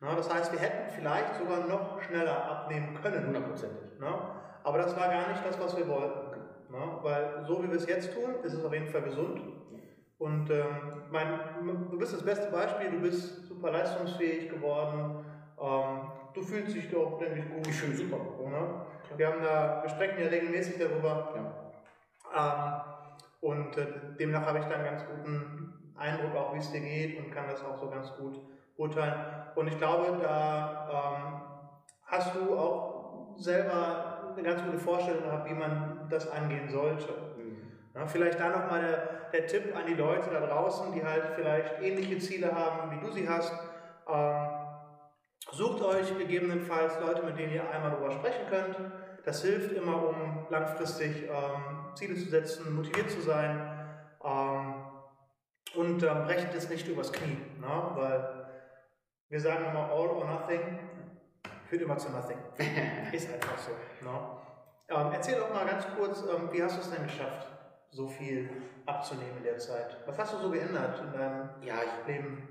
Na, 0.00 0.16
das 0.16 0.32
heißt, 0.32 0.52
wir 0.52 0.58
hätten 0.58 0.90
vielleicht 0.90 1.36
sogar 1.36 1.68
noch 1.68 2.02
schneller 2.02 2.44
abnehmen 2.50 2.98
können. 3.00 3.24
Hundertprozentig. 3.28 3.78
Aber 4.64 4.78
das 4.78 4.96
war 4.96 5.08
gar 5.08 5.28
nicht 5.28 5.46
das, 5.46 5.60
was 5.60 5.76
wir 5.76 5.88
wollten. 5.88 6.40
Na, 6.70 6.98
weil 7.02 7.44
so 7.46 7.62
wie 7.62 7.68
wir 7.68 7.76
es 7.76 7.86
jetzt 7.86 8.12
tun, 8.12 8.34
ist 8.42 8.54
es 8.54 8.64
auf 8.64 8.72
jeden 8.72 8.88
Fall 8.88 9.02
gesund. 9.02 9.40
Und 10.18 10.50
ähm, 10.50 11.04
mein, 11.10 11.88
du 11.90 11.98
bist 11.98 12.14
das 12.14 12.24
beste 12.24 12.50
Beispiel, 12.50 12.90
du 12.90 13.00
bist 13.00 13.51
super 13.62 13.72
leistungsfähig 13.72 14.50
geworden. 14.50 15.24
Ähm, 15.60 16.10
du 16.34 16.42
fühlst 16.42 16.74
dich 16.74 16.90
doch, 16.90 17.18
denke 17.18 17.38
ich, 17.38 17.48
gut. 17.48 17.66
Ich 17.68 17.76
fühle 17.76 17.96
super. 17.96 18.16
Ne? 18.16 18.86
Wir, 19.16 19.28
haben 19.28 19.40
da, 19.40 19.82
wir 19.82 19.90
sprechen 19.90 20.20
ja 20.20 20.26
regelmäßig 20.26 20.78
darüber. 20.78 21.32
Ja. 22.34 22.82
Ähm, 23.40 23.48
und 23.48 23.76
äh, 23.76 23.86
demnach 24.18 24.46
habe 24.46 24.58
ich 24.58 24.64
da 24.64 24.74
einen 24.74 24.84
ganz 24.84 25.04
guten 25.06 25.94
Eindruck, 25.96 26.34
auch 26.34 26.54
wie 26.54 26.58
es 26.58 26.72
dir 26.72 26.80
geht 26.80 27.18
und 27.18 27.30
kann 27.30 27.46
das 27.46 27.64
auch 27.64 27.78
so 27.78 27.88
ganz 27.88 28.12
gut 28.16 28.40
urteilen. 28.76 29.14
Und 29.54 29.68
ich 29.68 29.78
glaube, 29.78 30.18
da 30.20 30.88
ähm, 30.90 31.40
hast 32.06 32.34
du 32.34 32.58
auch 32.58 33.36
selber 33.36 34.32
eine 34.32 34.42
ganz 34.42 34.64
gute 34.64 34.78
Vorstellung 34.78 35.22
gehabt, 35.22 35.48
wie 35.48 35.54
man 35.54 36.08
das 36.10 36.28
angehen 36.28 36.68
sollte. 36.68 37.31
Ja, 37.94 38.06
vielleicht 38.06 38.40
da 38.40 38.48
nochmal 38.48 38.80
der, 38.80 39.30
der 39.32 39.46
Tipp 39.46 39.76
an 39.76 39.86
die 39.86 39.94
Leute 39.94 40.30
da 40.30 40.40
draußen, 40.40 40.92
die 40.92 41.04
halt 41.04 41.34
vielleicht 41.34 41.80
ähnliche 41.82 42.18
Ziele 42.18 42.54
haben, 42.54 42.90
wie 42.90 43.04
du 43.04 43.12
sie 43.12 43.28
hast. 43.28 43.52
Ähm, 44.08 44.48
sucht 45.50 45.82
euch 45.82 46.16
gegebenenfalls 46.16 46.98
Leute, 47.00 47.22
mit 47.22 47.38
denen 47.38 47.52
ihr 47.52 47.70
einmal 47.70 47.90
darüber 47.90 48.10
sprechen 48.10 48.46
könnt. 48.48 48.76
Das 49.24 49.42
hilft 49.42 49.72
immer, 49.72 50.08
um 50.08 50.46
langfristig 50.48 51.24
ähm, 51.24 51.94
Ziele 51.94 52.14
zu 52.14 52.28
setzen, 52.30 52.74
motiviert 52.74 53.10
zu 53.10 53.20
sein. 53.20 53.60
Ähm, 54.24 54.74
und 55.74 56.02
ähm, 56.02 56.24
brecht 56.24 56.54
es 56.54 56.68
nicht 56.68 56.88
übers 56.88 57.12
Knie, 57.12 57.38
ne? 57.60 57.90
weil 57.94 58.46
wir 59.28 59.40
sagen 59.40 59.64
immer 59.70 59.90
all 59.90 60.08
or 60.08 60.26
nothing 60.26 60.78
führt 61.72 61.82
immer 61.82 61.96
zu 61.96 62.10
nothing. 62.10 62.36
Ist 63.12 63.32
einfach 63.32 63.56
so. 63.56 63.70
Ne? 64.04 64.20
Ähm, 64.90 65.10
erzähl 65.10 65.38
doch 65.38 65.54
mal 65.54 65.64
ganz 65.64 65.86
kurz, 65.96 66.22
ähm, 66.22 66.50
wie 66.52 66.62
hast 66.62 66.76
du 66.76 66.80
es 66.82 66.90
denn 66.90 67.04
geschafft, 67.04 67.48
so 67.92 68.08
viel 68.08 68.48
abzunehmen 68.86 69.38
in 69.38 69.44
der 69.44 69.58
Zeit? 69.58 69.96
Was 70.06 70.18
hast 70.18 70.34
du 70.34 70.38
so 70.38 70.50
geändert 70.50 71.00
in 71.00 71.12
deinem 71.12 71.50
ja, 71.62 71.74
ich, 71.76 72.08
Leben? 72.08 72.48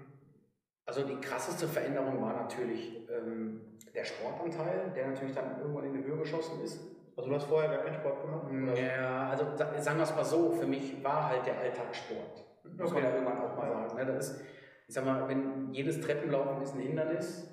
Also 0.86 1.04
die 1.04 1.20
krasseste 1.20 1.68
Veränderung 1.68 2.22
war 2.22 2.34
natürlich 2.34 3.08
ähm, 3.10 3.62
der 3.94 4.06
Sportanteil, 4.06 4.92
der 4.96 5.08
natürlich 5.08 5.34
dann 5.34 5.60
irgendwann 5.60 5.86
in 5.86 5.94
die 5.94 6.04
Höhe 6.04 6.18
geschossen 6.18 6.62
ist. 6.64 6.80
Also 7.18 7.30
du 7.30 7.36
hast 7.36 7.46
vorher 7.46 7.70
gar 7.70 7.84
keinen 7.84 7.96
Sport 7.96 8.22
gemacht? 8.22 8.46
Oder? 8.48 8.80
Ja, 8.80 9.30
also 9.30 9.46
sagen 9.56 9.98
wir 9.98 10.04
es 10.04 10.16
mal 10.16 10.24
so, 10.24 10.52
für 10.52 10.66
mich 10.66 11.04
war 11.04 11.30
halt 11.30 11.46
der 11.46 11.58
Alltagssport. 11.60 12.46
Muss 12.78 12.92
okay. 12.92 13.02
man 13.02 13.04
ja 13.04 13.16
irgendwann 13.16 13.42
auch 13.42 13.58
mal 13.58 13.70
sagen. 13.70 13.96
Ne? 13.96 14.06
Das 14.06 14.30
ist, 14.30 14.42
ich 14.88 14.94
sag 14.94 15.06
mal, 15.06 15.28
wenn 15.28 15.74
jedes 15.74 16.00
Treppenlaufen 16.00 16.62
ist 16.62 16.76
ein 16.76 16.82
Hindernis, 16.82 17.48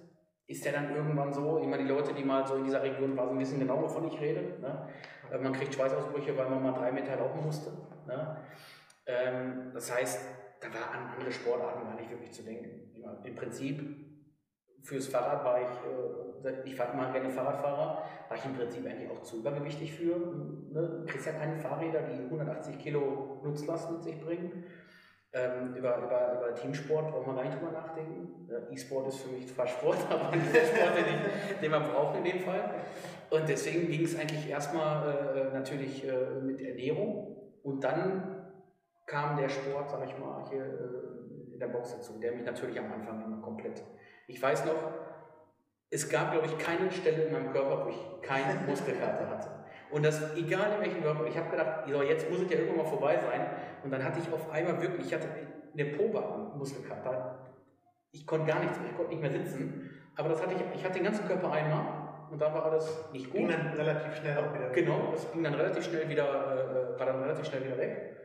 ist 0.46 0.64
der 0.64 0.72
dann 0.72 0.94
irgendwann 0.94 1.32
so, 1.32 1.58
ich 1.60 1.66
meine, 1.66 1.82
die 1.82 1.88
Leute, 1.88 2.14
die 2.14 2.24
mal 2.24 2.46
so 2.46 2.56
in 2.56 2.64
dieser 2.64 2.82
Region 2.82 3.16
waren, 3.16 3.38
wissen 3.38 3.58
genau, 3.58 3.82
wovon 3.82 4.08
ich 4.08 4.18
rede. 4.20 4.58
Ne? 4.60 4.88
Äh, 5.32 5.38
man 5.38 5.52
kriegt 5.52 5.74
Schweißausbrüche, 5.74 6.36
weil 6.36 6.48
man 6.48 6.62
mal 6.62 6.72
drei 6.72 6.92
Meter 6.92 7.16
laufen 7.16 7.44
musste. 7.44 7.70
Ne? 8.06 8.36
Ähm, 9.06 9.70
das 9.72 9.94
heißt, 9.94 10.20
da 10.60 10.68
war 10.68 10.90
an 10.90 11.14
andere 11.14 11.32
Sportarten 11.32 11.86
gar 11.86 11.94
nicht 11.94 12.10
wirklich 12.10 12.32
zu 12.32 12.42
denken. 12.42 12.92
Im 13.24 13.34
Prinzip 13.34 13.80
fürs 14.82 15.08
Fahrrad 15.08 15.44
war 15.44 15.60
ich, 15.60 16.46
äh, 16.46 16.62
ich 16.64 16.76
fahre 16.76 16.92
immer 16.92 17.12
gerne 17.12 17.30
Fahrradfahrer, 17.30 18.02
war 18.28 18.36
ich 18.36 18.44
im 18.44 18.54
Prinzip 18.54 18.86
eigentlich 18.86 19.10
auch 19.10 19.22
zu 19.22 19.38
übergewichtig 19.38 19.92
für. 19.92 20.16
Ne? 20.16 21.00
Du 21.00 21.06
kriegst 21.06 21.26
ja 21.26 21.32
keine 21.32 21.56
Fahrräder, 21.56 22.02
die 22.02 22.24
180 22.24 22.78
Kilo 22.78 23.40
Nutzlast 23.44 23.90
mit 23.90 24.02
sich 24.02 24.20
bringen. 24.20 24.64
Ähm, 25.32 25.74
über, 25.74 25.98
über, 25.98 26.32
über 26.38 26.54
Teamsport 26.54 27.10
braucht 27.10 27.26
man 27.26 27.36
gar 27.36 27.44
nicht 27.44 27.60
drüber 27.60 27.72
nachdenken. 27.72 28.48
E-Sport 28.70 29.08
ist 29.08 29.20
für 29.20 29.30
mich 29.30 29.46
zwar 29.52 29.66
Sport, 29.66 29.98
aber 30.10 30.34
nicht 30.34 30.54
der 30.54 30.64
Sport, 30.64 30.96
den, 30.96 31.04
ich, 31.04 31.60
den 31.60 31.70
man 31.70 31.82
braucht 31.82 32.16
in 32.16 32.24
dem 32.24 32.40
Fall. 32.40 32.74
Und 33.30 33.48
deswegen 33.48 33.88
ging 33.88 34.04
es 34.04 34.18
eigentlich 34.18 34.48
erstmal 34.48 35.50
äh, 35.52 35.54
natürlich 35.54 36.06
äh, 36.08 36.40
mit 36.40 36.60
Ernährung 36.60 37.36
und 37.62 37.84
dann 37.84 38.52
kam 39.06 39.36
der 39.36 39.48
Sport, 39.48 39.90
sag 39.90 40.06
ich 40.06 40.18
mal, 40.18 40.44
hier 40.50 40.64
äh, 40.64 41.52
in 41.52 41.58
der 41.58 41.68
Box 41.68 41.92
dazu, 41.92 42.18
der 42.20 42.32
mich 42.32 42.44
natürlich 42.44 42.78
am 42.78 42.92
Anfang 42.92 43.24
immer 43.24 43.40
komplett 43.42 43.82
ich 44.28 44.42
weiß 44.42 44.66
noch, 44.66 44.76
es 45.90 46.08
gab, 46.08 46.32
glaube 46.32 46.46
ich, 46.46 46.58
keine 46.58 46.92
Stelle 46.92 47.24
in 47.24 47.32
meinem 47.32 47.50
Körper, 47.50 47.86
wo 47.86 47.88
ich 47.88 48.20
keinen 48.22 48.66
Muskelkater 48.68 49.28
hatte. 49.28 49.48
Und 49.90 50.04
das, 50.04 50.36
egal 50.36 50.74
in 50.74 50.80
welchem 50.82 51.02
Körper, 51.02 51.24
ich 51.26 51.36
habe 51.36 51.50
gedacht, 51.50 51.88
so, 51.88 52.02
jetzt 52.02 52.30
muss 52.30 52.40
es 52.42 52.50
ja 52.50 52.58
irgendwann 52.58 52.84
mal 52.84 52.90
vorbei 52.90 53.16
sein. 53.18 53.46
Und 53.82 53.90
dann 53.90 54.04
hatte 54.04 54.20
ich 54.20 54.30
auf 54.30 54.50
einmal 54.50 54.80
wirklich, 54.82 55.06
ich 55.06 55.14
hatte 55.14 55.28
eine 55.72 55.84
Pobacken-Muskelkater. 55.96 57.38
Ich 58.12 58.26
konnte 58.26 58.46
gar 58.46 58.60
nichts 58.60 58.78
mehr, 58.78 58.90
ich 58.90 58.96
konnte 58.96 59.12
nicht 59.12 59.22
mehr 59.22 59.30
sitzen. 59.30 59.90
Aber 60.14 60.28
das 60.28 60.42
hatte 60.42 60.54
ich, 60.54 60.78
ich 60.78 60.84
hatte 60.84 60.94
den 60.94 61.04
ganzen 61.04 61.26
Körper 61.26 61.50
einmal 61.50 62.07
und 62.30 62.40
dann 62.40 62.52
war 62.54 62.66
alles 62.66 63.04
nicht 63.12 63.30
gut. 63.30 63.40
Ging 63.40 63.48
dann 63.48 63.68
relativ 63.68 64.14
schnell 64.16 64.38
auch 64.38 64.54
wieder 64.54 64.66
weg. 64.66 64.74
Genau, 64.74 65.12
das 65.12 65.30
ging 65.32 65.42
dann 65.42 65.54
relativ 65.54 65.84
schnell 65.84 66.08
wieder, 66.08 66.24
äh, 66.24 66.98
war 66.98 67.06
dann 67.06 67.22
relativ 67.22 67.46
schnell 67.46 67.64
wieder 67.64 67.78
weg. 67.78 68.16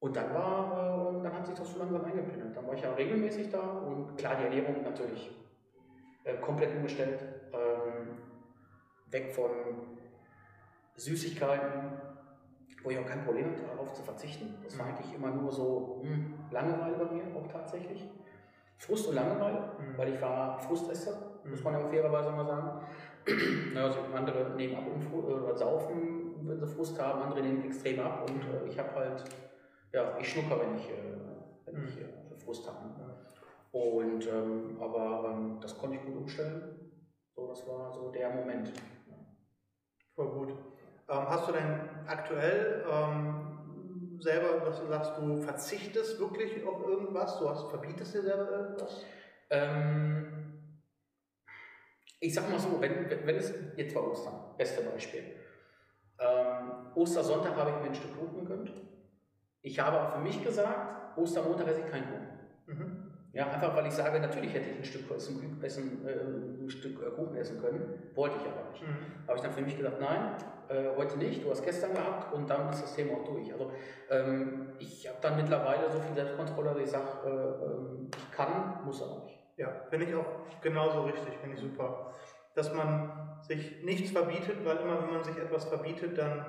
Und 0.00 0.16
dann 0.16 0.34
war, 0.34 1.18
äh, 1.18 1.22
dann 1.22 1.32
hat 1.32 1.46
sich 1.46 1.54
das 1.54 1.72
so 1.72 1.78
langsam 1.78 2.04
eingependelt. 2.04 2.56
Dann 2.56 2.66
war 2.66 2.74
ich 2.74 2.82
ja 2.82 2.92
regelmäßig 2.92 3.50
da 3.50 3.60
und 3.60 4.16
klar, 4.16 4.36
die 4.36 4.44
Ernährung 4.44 4.82
natürlich 4.82 5.30
äh, 6.24 6.34
komplett 6.36 6.74
umgestellt. 6.74 7.20
Ähm, 7.52 8.18
weg 9.10 9.32
von 9.32 9.50
Süßigkeiten, 10.96 12.00
wo 12.82 12.90
ich 12.90 12.98
auch 12.98 13.06
kein 13.06 13.24
Problem 13.24 13.50
hatte, 13.50 13.62
darauf 13.62 13.92
zu 13.92 14.02
verzichten. 14.02 14.54
Das 14.64 14.78
war 14.78 14.86
mhm. 14.86 14.94
eigentlich 14.94 15.14
immer 15.14 15.30
nur 15.30 15.50
so 15.50 16.00
mh, 16.02 16.10
hm, 16.10 16.34
Langeweile 16.50 16.96
bei 16.96 17.14
mir 17.14 17.24
auch 17.36 17.46
tatsächlich. 17.48 18.08
Frust 18.78 19.08
und 19.08 19.14
Langeweile, 19.14 19.72
mhm. 19.78 19.98
weil 19.98 20.14
ich 20.14 20.20
war 20.22 20.58
Frustesser, 20.58 21.40
mhm. 21.44 21.50
muss 21.50 21.64
man 21.64 21.74
ja 21.74 21.80
fairerweise 21.80 22.30
mal 22.30 22.46
sagen. 22.46 22.80
Naja, 23.26 23.86
also 23.86 24.00
andere 24.14 24.50
nehmen 24.56 24.76
ab 24.76 24.84
und 24.86 25.12
oder 25.12 25.56
saufen, 25.56 26.36
wenn 26.42 26.58
sie 26.58 26.66
Frust 26.66 27.00
haben, 27.00 27.22
andere 27.22 27.42
nehmen 27.42 27.64
extrem 27.64 28.00
ab 28.00 28.28
und 28.28 28.42
äh, 28.42 28.68
ich 28.68 28.78
habe 28.78 28.94
halt 28.94 29.24
ja, 29.92 30.16
ich 30.18 30.28
schnucker, 30.28 30.60
wenn 30.60 30.76
ich, 30.76 30.88
äh, 30.88 31.16
wenn 31.66 31.84
ich 31.84 31.98
äh, 31.98 32.38
Frust 32.44 32.66
habe. 32.66 32.88
Ne? 32.88 33.16
Und, 33.72 34.26
ähm, 34.26 34.78
aber 34.80 35.30
ähm, 35.30 35.58
das 35.60 35.76
konnte 35.76 35.96
ich 35.96 36.04
gut 36.04 36.16
umstellen. 36.16 36.92
So, 37.34 37.48
das 37.48 37.66
war 37.66 37.92
so 37.92 38.10
der 38.10 38.30
Moment. 38.30 38.72
Voll 40.14 40.28
gut. 40.28 40.50
Ähm, 40.50 41.28
hast 41.28 41.48
du 41.48 41.52
denn 41.52 41.80
aktuell 42.06 42.84
ähm, 42.90 44.18
selber, 44.20 44.64
dass 44.64 44.80
du 44.80 44.86
sagst, 44.86 45.12
du 45.18 45.40
verzichtest 45.40 46.20
wirklich 46.20 46.64
auf 46.66 46.86
irgendwas? 46.86 47.38
Du 47.38 47.48
hast, 47.48 47.68
verbietest 47.70 48.14
dir 48.14 48.22
selber 48.22 48.50
irgendwas? 48.50 49.04
Ähm, 49.50 50.39
ich 52.20 52.34
sag 52.34 52.50
mal 52.50 52.58
so, 52.58 52.80
wenn, 52.80 53.10
wenn 53.24 53.36
es 53.36 53.52
jetzt 53.76 53.94
war 53.94 54.10
Ostern, 54.10 54.34
beste 54.56 54.82
Beispiel. 54.82 55.22
Ähm, 56.18 56.70
Ostersonntag 56.94 57.56
habe 57.56 57.70
ich 57.70 57.76
mir 57.76 57.86
ein 57.88 57.94
Stück 57.94 58.18
Kuchen 58.18 58.46
gegönnt. 58.46 58.72
Ich 59.62 59.80
habe 59.80 60.00
auch 60.00 60.12
für 60.12 60.20
mich 60.20 60.42
gesagt, 60.44 61.16
Ostermontag 61.16 61.68
esse 61.68 61.80
ich 61.80 61.90
keinen 61.90 62.04
Kuchen. 62.04 62.28
Mhm. 62.66 63.10
Ja, 63.32 63.46
einfach 63.46 63.74
weil 63.76 63.86
ich 63.86 63.92
sage, 63.92 64.18
natürlich 64.20 64.52
hätte 64.52 64.70
ich 64.70 64.78
ein 64.78 64.84
Stück, 64.84 65.10
essen, 65.14 65.62
essen, 65.62 66.06
äh, 66.06 66.64
ein 66.64 66.68
Stück 66.68 67.00
äh, 67.00 67.10
Kuchen 67.10 67.36
essen 67.36 67.60
können, 67.60 68.10
wollte 68.14 68.36
ich 68.36 68.42
aber 68.42 68.70
nicht. 68.70 68.82
Mhm. 68.82 69.26
Habe 69.26 69.36
ich 69.36 69.42
dann 69.42 69.52
für 69.52 69.62
mich 69.62 69.76
gesagt, 69.76 70.00
nein, 70.00 70.34
äh, 70.68 70.96
heute 70.96 71.16
nicht, 71.16 71.44
du 71.44 71.50
hast 71.50 71.64
gestern 71.64 71.94
gehabt 71.94 72.34
und 72.34 72.50
dann 72.50 72.68
ist 72.70 72.82
das 72.82 72.94
Thema 72.94 73.14
auch 73.14 73.24
durch. 73.24 73.52
Also 73.52 73.70
ähm, 74.10 74.72
ich 74.78 75.08
habe 75.08 75.18
dann 75.22 75.36
mittlerweile 75.36 75.90
so 75.90 76.00
viel 76.00 76.14
Selbstkontrolle, 76.14 76.74
dass 76.74 76.82
ich 76.82 76.90
sage, 76.90 77.06
äh, 77.24 77.64
ähm, 77.64 78.10
ich 78.16 78.30
kann, 78.30 78.84
muss 78.84 79.02
aber 79.02 79.24
nicht. 79.24 79.39
Ja, 79.60 79.68
finde 79.90 80.06
ich 80.06 80.14
auch 80.14 80.24
genauso 80.62 81.02
richtig, 81.02 81.36
finde 81.38 81.56
ich 81.56 81.60
super. 81.60 82.14
Dass 82.54 82.72
man 82.72 83.38
sich 83.42 83.82
nichts 83.82 84.10
verbietet, 84.10 84.64
weil 84.64 84.78
immer 84.78 85.02
wenn 85.02 85.12
man 85.12 85.22
sich 85.22 85.36
etwas 85.36 85.66
verbietet, 85.66 86.16
dann 86.16 86.46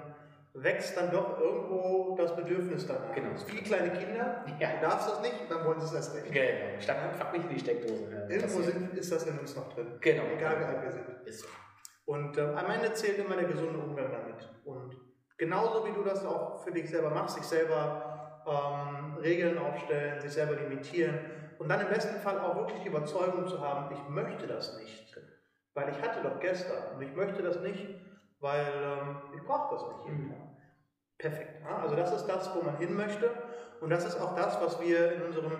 wächst 0.54 0.96
dann 0.96 1.12
doch 1.12 1.38
irgendwo 1.38 2.16
das 2.18 2.34
Bedürfnis 2.34 2.88
danach. 2.88 3.14
Genau. 3.14 3.36
Viele 3.46 3.64
kleine 3.64 3.92
Kinder, 3.92 4.46
ja. 4.60 4.76
du 4.76 4.82
darfst 4.82 5.10
das 5.10 5.22
nicht, 5.22 5.36
dann 5.50 5.66
wollen 5.66 5.82
sie 5.82 5.88
es 5.88 5.94
erst 5.94 6.16
recht. 6.16 6.32
Genau. 6.32 6.80
Statt 6.80 7.20
pack 7.20 7.34
nicht 7.34 7.50
in 7.50 7.54
die 7.54 7.60
Steckdose. 7.60 8.28
Irgendwo 8.30 8.62
sind, 8.62 8.98
ist 8.98 9.12
das 9.12 9.28
in 9.28 9.38
uns 9.40 9.56
noch 9.58 9.74
drin. 9.74 9.88
Genau. 10.00 10.24
Egal 10.38 10.60
wie 10.60 10.64
alt 10.64 10.84
wir 10.84 10.92
sind. 10.92 11.06
Ist 11.26 11.42
so. 11.42 11.48
Und 12.06 12.38
äh, 12.38 12.42
am 12.42 12.72
Ende 12.72 12.94
zählt 12.94 13.20
immer 13.20 13.36
der 13.36 13.46
gesunde 13.46 13.78
Umgang 13.78 14.10
damit. 14.10 14.50
Und 14.64 14.98
genauso 15.38 15.86
wie 15.86 15.92
du 15.92 16.02
das 16.04 16.26
auch 16.26 16.64
für 16.64 16.72
dich 16.72 16.90
selber 16.90 17.10
machst, 17.10 17.36
sich 17.36 17.46
selber 17.46 18.44
ähm, 18.48 19.18
Regeln 19.22 19.58
aufstellen, 19.58 20.20
sich 20.22 20.32
selber 20.32 20.56
limitieren 20.56 21.41
und 21.62 21.70
dann 21.70 21.82
im 21.82 21.90
besten 21.90 22.20
Fall 22.22 22.40
auch 22.40 22.56
wirklich 22.56 22.80
die 22.82 22.88
Überzeugung 22.88 23.48
zu 23.48 23.62
haben, 23.62 23.94
ich 23.94 24.10
möchte 24.10 24.48
das 24.48 24.80
nicht. 24.80 25.16
Weil 25.76 25.90
ich 25.90 26.02
hatte 26.02 26.22
doch 26.24 26.40
gestern 26.40 26.96
und 26.96 27.02
ich 27.04 27.16
möchte 27.16 27.44
das 27.44 27.60
nicht, 27.62 27.88
weil 28.40 28.66
ähm, 28.66 29.18
ich 29.36 29.44
brauche 29.44 29.76
das 29.76 29.88
nicht 29.88 30.06
jeden 30.06 30.26
mhm. 30.26 30.30
Tag. 30.32 30.40
Perfekt. 31.20 31.62
Ja? 31.64 31.78
Also 31.84 31.96
das 31.96 32.14
ist 32.14 32.26
das, 32.26 32.50
wo 32.56 32.64
man 32.64 32.78
hin 32.78 32.96
möchte 32.96 33.30
und 33.80 33.92
das 33.92 34.06
ist 34.06 34.20
auch 34.20 34.36
das, 34.36 34.60
was 34.60 34.82
wir 34.82 35.14
in 35.14 35.22
unserem 35.22 35.52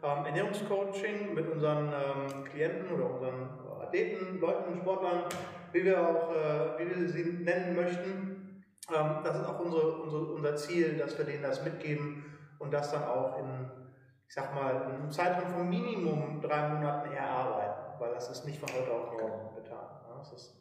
ähm, 0.00 0.26
Ernährungscoaching 0.26 1.34
mit 1.34 1.50
unseren 1.50 1.92
ähm, 1.92 2.44
Klienten 2.44 2.92
oder 2.92 3.10
unseren 3.10 3.48
Athleten, 3.82 4.38
Leuten, 4.38 4.78
Sportlern, 4.80 5.24
wie 5.72 5.84
wir 5.84 6.00
auch, 6.00 6.36
äh, 6.36 6.78
wie 6.78 7.00
wir 7.00 7.08
sie 7.08 7.24
nennen 7.24 7.74
möchten, 7.74 8.62
ähm, 8.94 9.16
das 9.24 9.40
ist 9.40 9.44
auch 9.44 9.58
unsere, 9.58 9.90
unsere, 10.02 10.22
unser 10.34 10.54
Ziel, 10.54 10.98
dass 10.98 11.18
wir 11.18 11.24
denen 11.24 11.42
das 11.42 11.64
mitgeben 11.64 12.24
und 12.60 12.72
das 12.72 12.92
dann 12.92 13.02
auch 13.02 13.40
in, 13.40 13.87
ich 14.28 14.34
sag 14.34 14.54
mal, 14.54 14.70
in 14.70 14.96
einem 14.96 15.10
Zeitraum 15.10 15.46
von 15.54 15.68
Minimum 15.68 16.40
drei 16.40 16.68
Monaten 16.68 17.12
erarbeiten, 17.12 17.98
weil 17.98 18.12
das 18.12 18.28
ist 18.28 18.44
nicht 18.44 18.60
von 18.60 18.68
heute 18.68 18.92
auf 18.92 19.10
morgen 19.10 19.54
getan. 19.54 19.88
Ja? 20.06 20.18
Das 20.18 20.32
ist 20.32 20.54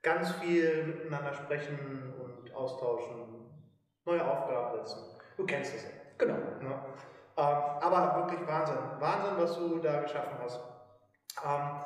ganz 0.00 0.30
viel 0.34 0.84
miteinander 0.84 1.34
sprechen 1.34 2.14
und 2.20 2.54
austauschen. 2.54 3.50
neue 4.04 4.24
Aufgaben 4.24 4.78
setzen. 4.78 5.00
Du 5.36 5.44
kennst 5.44 5.74
es 5.74 5.82
ja. 5.84 5.90
Genau. 6.18 6.34
Ne? 6.34 6.72
Ähm, 7.36 7.46
aber 7.80 8.16
wirklich 8.16 8.46
Wahnsinn. 8.46 8.76
Wahnsinn, 8.98 9.32
was 9.36 9.56
du 9.56 9.78
da 9.78 10.00
geschaffen 10.02 10.36
hast. 10.40 10.60
Ähm, 11.44 11.80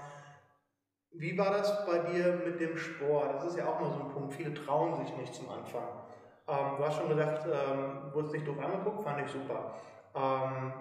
wie 1.13 1.39
war 1.39 1.51
das 1.53 1.87
bei 1.87 1.99
dir 1.99 2.35
mit 2.45 2.61
dem 2.61 2.77
Sport? 2.77 3.35
Das 3.35 3.47
ist 3.47 3.57
ja 3.57 3.67
auch 3.67 3.81
mal 3.81 3.91
so 3.91 4.01
ein 4.01 4.09
Punkt. 4.09 4.35
Viele 4.35 4.53
trauen 4.53 4.95
sich 4.97 5.17
nicht 5.17 5.35
zum 5.35 5.49
Anfang. 5.49 5.85
Ähm, 6.49 6.77
du 6.77 6.85
hast 6.85 6.97
schon 6.97 7.09
gesagt, 7.09 7.47
ähm, 7.47 8.13
wurdest 8.13 8.35
nicht 8.35 8.47
doof 8.47 8.59
angeguckt, 8.63 9.03
fand 9.03 9.21
ich 9.21 9.31
super. 9.31 9.75
Ähm, 10.15 10.73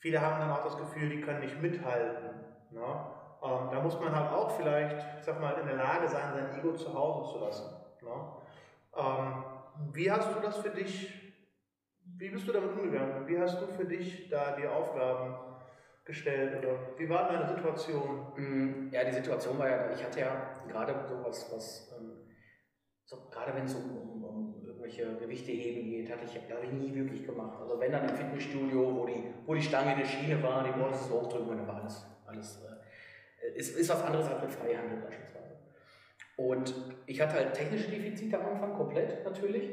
viele 0.00 0.20
haben 0.20 0.40
dann 0.40 0.50
auch 0.50 0.64
das 0.64 0.76
Gefühl, 0.76 1.08
die 1.08 1.20
können 1.20 1.40
nicht 1.40 1.60
mithalten. 1.60 2.40
Ne? 2.70 2.82
Ähm, 3.42 3.68
da 3.70 3.80
muss 3.80 3.98
man 3.98 4.14
halt 4.14 4.32
auch 4.32 4.50
vielleicht, 4.56 4.96
ich 5.18 5.24
sag 5.24 5.40
mal, 5.40 5.58
in 5.60 5.66
der 5.66 5.76
Lage 5.76 6.08
sein, 6.08 6.32
sein 6.34 6.58
Ego 6.58 6.74
zu 6.74 6.92
Hause 6.92 7.32
zu 7.32 7.38
lassen. 7.38 7.70
Ne? 8.02 8.32
Ähm, 8.96 9.44
wie 9.92 10.10
hast 10.10 10.34
du 10.34 10.40
das 10.40 10.58
für 10.58 10.70
dich, 10.70 11.10
wie 12.04 12.28
bist 12.28 12.46
du 12.46 12.52
damit 12.52 12.72
umgegangen? 12.72 13.26
Wie 13.26 13.38
hast 13.38 13.60
du 13.60 13.66
für 13.68 13.84
dich 13.84 14.28
da 14.28 14.56
die 14.56 14.66
Aufgaben 14.66 15.34
gestellt 16.04 16.58
oder 16.58 16.98
wie 16.98 17.08
war 17.08 17.28
deine 17.28 17.46
Situation? 17.46 18.32
Mm, 18.36 18.92
ja, 18.92 19.04
die 19.04 19.12
Situation 19.12 19.58
war 19.58 19.68
ja, 19.68 19.90
ich 19.90 20.04
hatte 20.04 20.20
ja 20.20 20.50
gerade 20.66 20.94
so 21.06 21.24
was, 21.24 21.50
was 21.52 21.96
ähm, 21.98 22.20
so, 23.04 23.28
gerade 23.30 23.54
wenn 23.54 23.64
es 23.64 23.74
um, 23.74 24.09
irgendwelche 24.98 25.24
Gewichte 25.24 25.52
heben 25.52 25.90
geht, 25.90 26.10
hatte 26.10 26.24
ich, 26.24 26.34
habe 26.34 26.64
ich 26.64 26.72
nie 26.72 26.94
wirklich 26.94 27.26
gemacht. 27.26 27.58
Also 27.60 27.78
wenn 27.78 27.92
dann 27.92 28.08
im 28.08 28.14
Fitnessstudio, 28.14 28.96
wo 28.96 29.06
die, 29.06 29.24
wo 29.46 29.54
die 29.54 29.62
Stange 29.62 29.92
in 29.92 29.98
der 29.98 30.06
Schiene 30.06 30.42
war, 30.42 30.64
die 30.64 30.80
wolltest 30.80 31.08
du 31.08 31.14
hochdrücken, 31.14 31.58
dann 31.58 31.66
war 31.66 31.80
alles, 31.80 32.06
alles 32.26 32.60
äh, 32.62 33.58
ist, 33.58 33.76
ist 33.76 33.88
was 33.88 34.02
anderes 34.02 34.28
als 34.28 34.42
mit 34.42 34.52
Freihandel 34.52 34.98
beispielsweise. 34.98 35.56
Und 36.36 36.74
ich 37.06 37.20
hatte 37.20 37.34
halt 37.34 37.54
technische 37.54 37.90
Defizite 37.90 38.40
am 38.40 38.52
Anfang, 38.52 38.74
komplett 38.74 39.24
natürlich. 39.24 39.70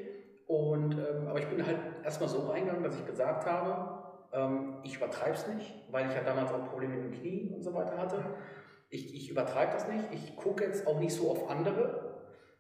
Und, 0.48 0.94
ähm, 0.94 1.28
aber 1.28 1.40
ich 1.40 1.48
bin 1.48 1.66
halt 1.66 1.78
erstmal 2.04 2.30
so 2.30 2.48
reingegangen, 2.50 2.84
dass 2.84 2.98
ich 2.98 3.06
gesagt 3.06 3.46
habe, 3.46 4.04
ähm, 4.34 4.76
ich 4.84 4.96
übertreibe 4.96 5.36
es 5.36 5.48
nicht, 5.48 5.74
weil 5.92 6.08
ich 6.08 6.16
ja 6.16 6.24
damals 6.24 6.52
auch 6.52 6.70
Probleme 6.70 6.96
mit 6.96 7.06
dem 7.06 7.20
Knie 7.20 7.52
und 7.54 7.64
so 7.64 7.74
weiter 7.74 7.98
hatte. 7.98 8.24
Ich, 8.90 9.14
ich 9.14 9.30
übertreibe 9.30 9.74
das 9.74 9.88
nicht. 9.88 10.06
Ich 10.12 10.36
gucke 10.36 10.64
jetzt 10.64 10.88
auch 10.88 11.00
nicht 11.00 11.14
so 11.14 11.32
auf 11.32 11.50
andere 11.50 12.07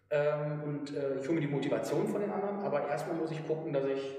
ähm, 0.09 0.63
und 0.63 0.95
äh, 0.95 1.15
ich 1.19 1.27
hole 1.27 1.35
mir 1.35 1.47
die 1.47 1.53
Motivation 1.53 2.07
von 2.07 2.21
den 2.21 2.31
anderen, 2.31 2.59
aber 2.59 2.87
erstmal 2.87 3.17
muss 3.17 3.31
ich 3.31 3.45
gucken, 3.45 3.73
dass 3.73 3.85
ich, 3.85 4.17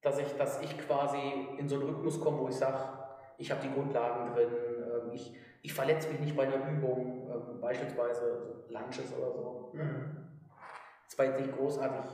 dass 0.00 0.18
ich, 0.18 0.36
dass 0.36 0.60
ich 0.62 0.78
quasi 0.78 1.18
in 1.58 1.68
so 1.68 1.76
einen 1.76 1.84
Rhythmus 1.84 2.20
komme, 2.20 2.40
wo 2.40 2.48
ich 2.48 2.54
sage, 2.54 2.78
ich 3.38 3.50
habe 3.50 3.60
die 3.62 3.72
Grundlagen 3.72 4.32
drin, 4.34 4.48
äh, 4.48 5.14
ich, 5.14 5.34
ich 5.62 5.72
verletze 5.72 6.08
mich 6.10 6.20
nicht 6.20 6.36
bei 6.36 6.44
einer 6.44 6.68
Übung, 6.70 7.28
äh, 7.28 7.60
beispielsweise 7.60 8.64
Lunches 8.68 9.12
oder 9.16 9.32
so. 9.32 9.70
Mhm. 9.72 10.16
Das 11.06 11.18
war 11.18 11.26
jetzt 11.26 11.40
nicht 11.40 11.56
großartig 11.56 12.10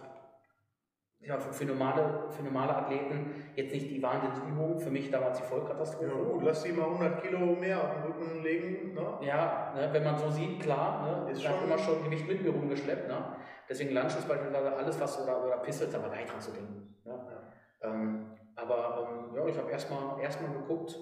ja, 1.23 1.39
für, 1.39 1.65
normale, 1.67 2.25
für 2.31 2.43
normale 2.43 2.75
Athleten 2.75 3.35
jetzt 3.55 3.73
nicht 3.73 3.91
die 3.91 4.03
Wahnsinnsübung. 4.03 4.79
Für 4.79 4.91
mich 4.91 5.11
damals 5.11 5.39
die 5.39 5.45
Vollkatastrophe. 5.45 6.07
Ja, 6.07 6.15
gut, 6.15 6.43
lass 6.43 6.63
sie 6.63 6.73
mal 6.73 6.87
100 6.87 7.23
Kilo 7.23 7.39
mehr 7.39 7.83
auf 7.83 7.93
den 7.93 8.03
Rücken 8.03 8.43
legen. 8.43 8.95
Ne? 8.95 9.27
Ja, 9.27 9.73
ne, 9.75 9.91
wenn 9.93 10.03
man 10.03 10.19
so 10.19 10.31
sieht, 10.31 10.61
klar, 10.61 11.25
ne, 11.27 11.31
ist 11.31 11.43
schon 11.43 11.63
immer 11.63 11.79
schon 11.79 12.03
Gewicht 12.05 12.27
mit 12.27 12.43
mir 12.43 12.51
rumgeschleppt. 12.51 13.09
Ne? 13.09 13.37
Deswegen 13.69 13.95
Lunches 13.95 14.25
beispielsweise 14.25 14.75
alles, 14.75 15.01
was 15.01 15.23
oder, 15.23 15.45
oder 15.45 15.59
Pistols, 15.59 15.95
aber 15.95 16.09
gleich 16.09 16.27
dran 16.27 16.41
zu 16.41 16.53
denken. 16.53 16.97
Ne? 17.05 17.13
Ja. 17.13 17.89
Ähm, 17.89 18.27
aber 18.57 19.09
ähm, 19.11 19.37
ja, 19.37 19.47
ich 19.47 19.59
habe 19.59 19.71
erstmal 19.71 20.21
erst 20.21 20.41
geguckt, 20.41 20.97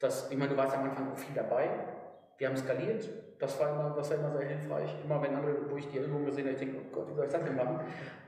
dass, 0.00 0.30
ich 0.30 0.36
meine, 0.36 0.50
du 0.50 0.56
warst 0.56 0.76
am 0.76 0.84
Anfang 0.84 1.12
auch 1.12 1.18
viel 1.18 1.34
dabei. 1.34 1.70
Wir 2.38 2.48
haben 2.48 2.56
skaliert, 2.56 3.08
das 3.38 3.60
war 3.60 3.70
immer, 3.70 3.94
das 3.96 4.10
war 4.10 4.18
immer 4.18 4.30
sehr 4.30 4.48
hilfreich. 4.48 4.94
Immer 5.04 5.22
wenn 5.22 5.34
andere 5.34 5.54
durch 5.68 5.88
die 5.88 5.98
Erinnerung 5.98 6.24
gesehen 6.24 6.46
haben, 6.46 6.54
ich 6.54 6.60
denke, 6.60 6.78
oh 6.78 6.94
Gott, 6.94 7.10
wie 7.10 7.14
soll 7.14 7.26
ich 7.26 7.32
das 7.32 7.44
denn 7.44 7.56
machen? 7.56 7.80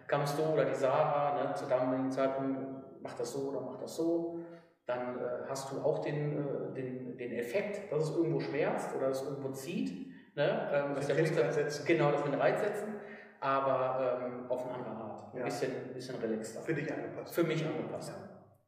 Kamst 0.06 0.38
du 0.38 0.42
oder 0.42 0.64
die 0.64 0.74
Sarah, 0.74 1.42
ne, 1.42 1.54
zu 1.54 1.66
damaligen 1.66 2.10
Zeitpunkt, 2.10 2.58
mach 3.00 3.14
das 3.14 3.32
so 3.32 3.50
oder 3.50 3.60
mach 3.60 3.76
das 3.76 3.96
so. 3.96 4.38
Dann 4.86 5.18
äh, 5.18 5.48
hast 5.48 5.72
du 5.72 5.80
auch 5.80 5.98
den, 5.98 6.38
äh, 6.38 6.74
den, 6.74 7.16
den 7.16 7.32
Effekt, 7.32 7.92
dass 7.92 8.04
es 8.04 8.16
irgendwo 8.16 8.38
schmerzt 8.38 8.94
oder 8.94 9.08
es 9.08 9.22
irgendwo 9.22 9.50
zieht. 9.50 10.06
Ne? 10.36 10.70
Ähm, 10.72 10.94
dass 10.94 11.06
der 11.06 11.16
Muskel, 11.16 11.50
setzen. 11.50 11.84
Genau, 11.86 12.12
dass 12.12 12.20
wir 12.20 12.32
einen 12.32 12.40
Reiz 12.40 12.60
setzen, 12.60 12.94
aber 13.40 14.20
ähm, 14.22 14.50
auf 14.50 14.66
eine 14.66 14.74
andere 14.74 14.94
Art. 14.94 15.34
Ein 15.34 15.38
ja. 15.38 15.44
bisschen, 15.44 15.72
bisschen 15.92 16.16
relaxter. 16.16 16.60
Für 16.60 16.74
dich 16.74 16.92
angepasst. 16.92 17.34
Für 17.34 17.42
mich 17.42 17.64
angepasst. 17.64 18.10
Ja. 18.10 18.14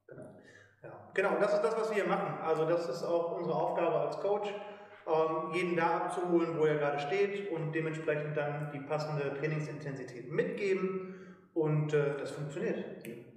Genau. 0.09 0.29
Ja. 0.83 0.91
genau, 1.15 1.31
das 1.39 1.55
ist 1.55 1.63
das, 1.63 1.77
was 1.79 1.91
wir 1.91 1.97
hier 1.97 2.07
machen. 2.07 2.39
Also 2.43 2.65
das 2.65 2.89
ist 2.89 3.05
auch 3.05 3.37
unsere 3.37 3.55
Aufgabe 3.55 4.01
als 4.01 4.19
Coach 4.19 4.53
ähm, 5.09 5.53
jeden 5.53 5.77
da 5.77 5.97
abzuholen, 5.97 6.59
wo 6.59 6.67
er 6.67 6.77
gerade 6.77 6.99
steht 6.99 7.51
und 7.51 7.73
dementsprechend 7.73 8.37
dann 8.37 8.71
die 8.73 8.81
passende 8.81 9.35
Trainingsintensität 9.35 10.31
mitgeben 10.31 11.15
und 11.55 11.95
äh, 11.95 12.17
das 12.19 12.33
funktioniert. 12.33 12.85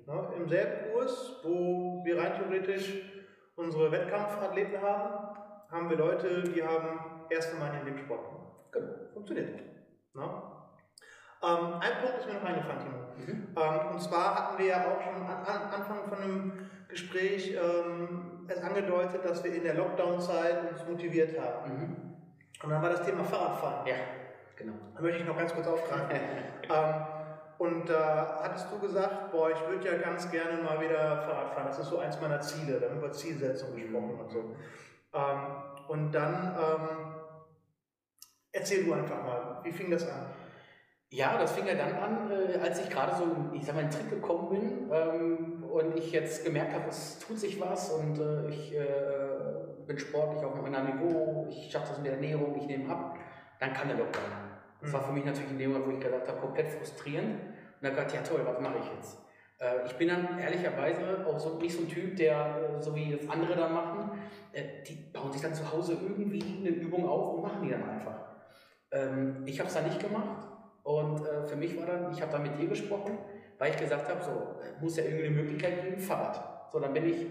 Ja, 0.08 0.34
Im 0.36 0.48
selben 0.50 0.92
Kurs, 0.92 1.40
wo 1.44 2.04
wir 2.04 2.18
rein 2.20 2.34
theoretisch 2.36 3.02
unsere 3.56 3.92
Wettkampfathleten 3.92 4.82
haben, 4.82 5.38
haben 5.70 5.90
wir 5.90 5.98
Leute, 5.98 6.44
die 6.44 6.62
haben 6.62 7.00
erst 7.30 7.54
einmal 7.54 7.80
in 7.80 7.86
dem 7.86 7.98
Sport. 7.98 8.26
Genau, 8.72 8.94
funktioniert. 9.14 9.62
Ja? 10.16 10.52
Ähm, 11.44 11.74
ein 11.80 12.02
Punkt 12.02 12.20
ist 12.20 12.28
mir 12.28 12.34
noch 12.34 12.44
eingefallen, 12.44 12.80
Timo. 12.80 12.98
Mhm. 13.18 13.48
Ähm, 13.56 13.94
und 13.94 14.02
zwar 14.02 14.36
hatten 14.36 14.60
wir 14.60 14.66
ja 14.66 14.92
auch 14.92 15.02
schon 15.02 15.16
an, 15.16 15.46
an 15.46 15.74
Anfang 15.74 16.10
von 16.10 16.18
einem 16.18 16.70
Gespräch 16.90 17.56
ähm, 17.56 18.31
es 18.54 18.64
angedeutet, 18.64 19.24
dass 19.24 19.44
wir 19.44 19.54
in 19.54 19.64
der 19.64 19.76
Lockdown-Zeit 19.76 20.72
uns 20.72 20.86
motiviert 20.88 21.40
haben. 21.40 21.72
Mhm. 21.72 21.96
Und 22.64 22.70
dann 22.70 22.82
war 22.82 22.90
das 22.90 23.06
Thema 23.06 23.24
Fahrradfahren. 23.24 23.88
Ja, 23.88 23.96
genau. 24.56 24.74
Da 24.96 25.02
möchte 25.02 25.20
ich 25.20 25.26
noch 25.26 25.38
ganz 25.38 25.54
kurz 25.54 25.68
aufgreifen. 25.68 26.20
ähm, 26.70 27.06
und 27.58 27.90
da 27.90 28.40
äh, 28.42 28.44
hattest 28.44 28.68
du 28.72 28.80
gesagt, 28.80 29.32
boah, 29.32 29.52
ich 29.52 29.68
würde 29.68 29.88
ja 29.88 29.98
ganz 29.98 30.30
gerne 30.32 30.62
mal 30.64 30.82
wieder 30.82 31.22
Fahrrad 31.22 31.54
fahren. 31.54 31.68
Das 31.68 31.80
ist 31.80 31.90
so 31.90 32.00
eins 32.00 32.20
meiner 32.20 32.42
Ziele. 32.42 32.80
Da 32.80 32.88
haben 32.88 32.96
wir 32.96 33.06
über 33.06 33.12
Zielsetzung 33.12 33.76
gesprochen 33.76 34.20
und 34.20 34.32
so. 34.32 34.56
Ähm, 35.14 35.40
und 35.88 36.12
dann 36.12 36.58
ähm, 36.58 37.16
erzähl 38.52 38.84
du 38.84 38.94
einfach 38.94 39.24
mal, 39.24 39.60
wie 39.64 39.72
fing 39.72 39.92
das 39.92 40.10
an? 40.10 40.26
Ja, 41.14 41.38
das 41.38 41.52
fing 41.52 41.68
ja 41.68 41.76
dann 41.76 41.94
an, 41.94 42.32
äh, 42.32 42.58
als 42.58 42.80
ich 42.80 42.90
gerade 42.90 43.14
so, 43.18 43.26
ich 43.52 43.66
sag 43.66 43.76
mal, 43.76 43.82
in 43.82 43.90
den 43.90 44.00
Trick 44.00 44.10
gekommen 44.10 44.50
bin 44.50 44.90
ähm, 44.94 45.64
und 45.70 45.98
ich 45.98 46.14
jetzt 46.14 46.46
gemerkt 46.46 46.74
habe, 46.74 46.86
es 46.88 47.20
tut 47.20 47.38
sich 47.38 47.60
was 47.60 47.92
und 47.92 48.18
äh, 48.18 48.48
ich 48.48 48.74
äh, 48.74 48.86
bin 49.86 50.00
sportlich 50.00 50.42
auf 50.46 50.56
einem 50.56 50.74
anderen 50.74 50.98
Niveau, 50.98 51.48
ich 51.50 51.70
schaffe 51.70 51.90
das 51.90 51.98
in 51.98 52.06
der 52.06 52.14
Ernährung, 52.14 52.56
ich 52.58 52.66
nehme 52.66 52.90
ab, 52.90 53.18
dann 53.60 53.74
kam 53.74 53.90
der 53.90 53.98
Lockdown. 53.98 54.24
Das 54.80 54.90
mhm. 54.90 54.94
war 54.94 55.04
für 55.04 55.12
mich 55.12 55.26
natürlich 55.26 55.52
in 55.52 55.58
dem 55.58 55.74
Moment, 55.74 55.88
wo 55.88 55.92
ich 55.98 56.00
gesagt 56.00 56.30
habe, 56.30 56.40
komplett 56.40 56.70
frustrierend. 56.70 57.42
Und 57.42 57.98
dann 57.98 58.08
ich, 58.08 58.14
ja 58.14 58.22
toll, 58.22 58.42
was 58.46 58.62
mache 58.62 58.78
ich 58.80 58.96
jetzt? 58.96 59.18
Äh, 59.60 59.86
ich 59.88 59.94
bin 59.98 60.08
dann 60.08 60.40
ehrlicherweise 60.40 61.28
auch 61.28 61.38
so, 61.38 61.58
nicht 61.58 61.76
so 61.76 61.82
ein 61.82 61.90
Typ, 61.90 62.16
der, 62.16 62.78
äh, 62.78 62.82
so 62.82 62.96
wie 62.96 63.18
das 63.18 63.30
andere 63.30 63.58
da 63.58 63.68
machen, 63.68 64.12
die 64.88 64.96
bauen 65.12 65.34
sich 65.34 65.42
dann 65.42 65.54
zu 65.54 65.70
Hause 65.74 65.98
irgendwie 66.02 66.42
eine 66.60 66.70
Übung 66.70 67.08
auf 67.08 67.36
und 67.36 67.42
machen 67.42 67.64
die 67.64 67.70
dann 67.70 67.90
einfach. 67.90 68.16
Ähm, 68.92 69.44
ich 69.46 69.60
habe 69.60 69.68
es 69.68 69.74
dann 69.74 69.86
nicht 69.86 70.00
gemacht 70.00 70.51
und 70.84 71.26
äh, 71.26 71.48
für 71.48 71.56
mich 71.56 71.78
war 71.78 71.86
dann, 71.86 72.12
ich 72.12 72.22
habe 72.22 72.32
dann 72.32 72.44
mit 72.44 72.58
dir 72.58 72.68
gesprochen, 72.68 73.18
weil 73.58 73.72
ich 73.72 73.78
gesagt 73.78 74.10
habe, 74.10 74.22
so, 74.24 74.56
muss 74.82 74.98
ja 74.98 75.04
irgendeine 75.04 75.36
Möglichkeit 75.36 75.84
geben, 75.84 76.00
Fahrrad. 76.00 76.70
So, 76.72 76.80
dann 76.80 76.94
bin 76.94 77.06
ich 77.06 77.28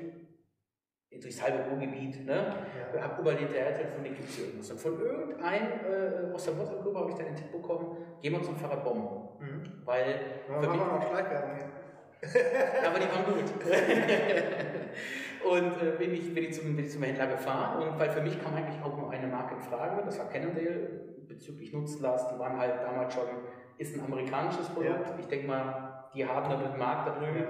durchs 1.21 1.43
halbe 1.43 1.69
Ruhrgebiet, 1.69 2.25
ne? 2.25 2.55
Ja. 2.95 3.03
habe 3.03 3.21
überall 3.21 3.37
hinterher 3.37 3.75
telefoniert, 3.75 4.15
gibt 4.17 4.29
es 4.29 4.39
irgendwas. 4.39 4.71
Und 4.71 4.81
von 4.81 5.01
irgendeinem 5.01 5.73
äh, 5.85 6.33
aus 6.33 6.45
der 6.45 6.57
WhatsApp-Gruppe 6.57 6.99
habe 6.99 7.11
ich 7.11 7.17
dann 7.17 7.27
den 7.27 7.37
Tipp 7.37 7.51
bekommen, 7.51 7.97
gehen 8.23 8.33
wir 8.33 8.43
zum 8.43 8.57
Fahrradbomben. 8.57 9.29
Mhm. 9.41 9.83
Weil. 9.85 10.21
Ja, 10.49 10.61
für 10.61 10.69
mich, 10.69 10.79
noch 10.79 11.09
Schleichwerbung 11.09 11.57
hier. 11.57 11.67
aber 12.87 12.99
die 12.99 13.09
waren 13.09 13.25
gut. 13.25 13.45
und 15.51 15.83
äh, 15.83 15.93
bin, 15.99 16.15
ich, 16.15 16.35
bin, 16.35 16.45
ich 16.45 16.53
zum, 16.53 16.77
bin 16.77 16.85
ich 16.85 16.93
zum 16.93 17.03
Händler 17.03 17.29
gefahren 17.29 17.83
und 17.83 17.99
weil 17.99 18.11
für 18.11 18.21
mich 18.21 18.39
kam 18.43 18.55
eigentlich 18.55 18.83
auch 18.83 18.95
nur 18.97 19.11
eine 19.11 19.27
Marke 19.27 19.55
in 19.55 19.61
Frage, 19.61 20.03
das 20.05 20.19
war 20.19 20.29
Cannondale 20.29 21.10
bezüglich 21.31 21.73
Nutzlast, 21.73 22.31
die 22.35 22.39
waren 22.39 22.59
halt 22.59 22.83
damals 22.83 23.15
schon, 23.15 23.25
ist 23.79 23.97
ein 23.97 24.05
amerikanisches 24.05 24.69
Produkt. 24.69 25.09
Ja. 25.09 25.15
Ich 25.19 25.27
denke 25.27 25.47
mal, 25.47 26.05
die 26.13 26.27
haben 26.27 26.51
da 26.51 26.59
einen 26.59 26.79
Markt 26.79 27.09
da 27.09 27.13
drüben, 27.13 27.47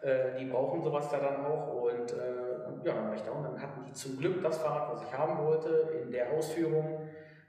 äh, 0.00 0.38
die 0.38 0.46
brauchen 0.46 0.80
sowas 0.80 1.10
da 1.10 1.18
dann 1.18 1.44
auch 1.44 1.82
und 1.82 2.12
äh, 2.12 2.84
ja, 2.84 2.94
dann 2.94 3.08
war 3.08 3.14
ich 3.14 3.22
da 3.22 3.32
und 3.32 3.42
dann 3.42 3.60
hatten 3.60 3.84
die 3.84 3.92
zum 3.92 4.16
Glück 4.16 4.42
das 4.42 4.58
Fahrrad, 4.58 4.92
was 4.92 5.02
ich 5.02 5.12
haben 5.16 5.44
wollte, 5.44 6.00
in 6.02 6.10
der 6.10 6.30
Ausführung, 6.32 7.00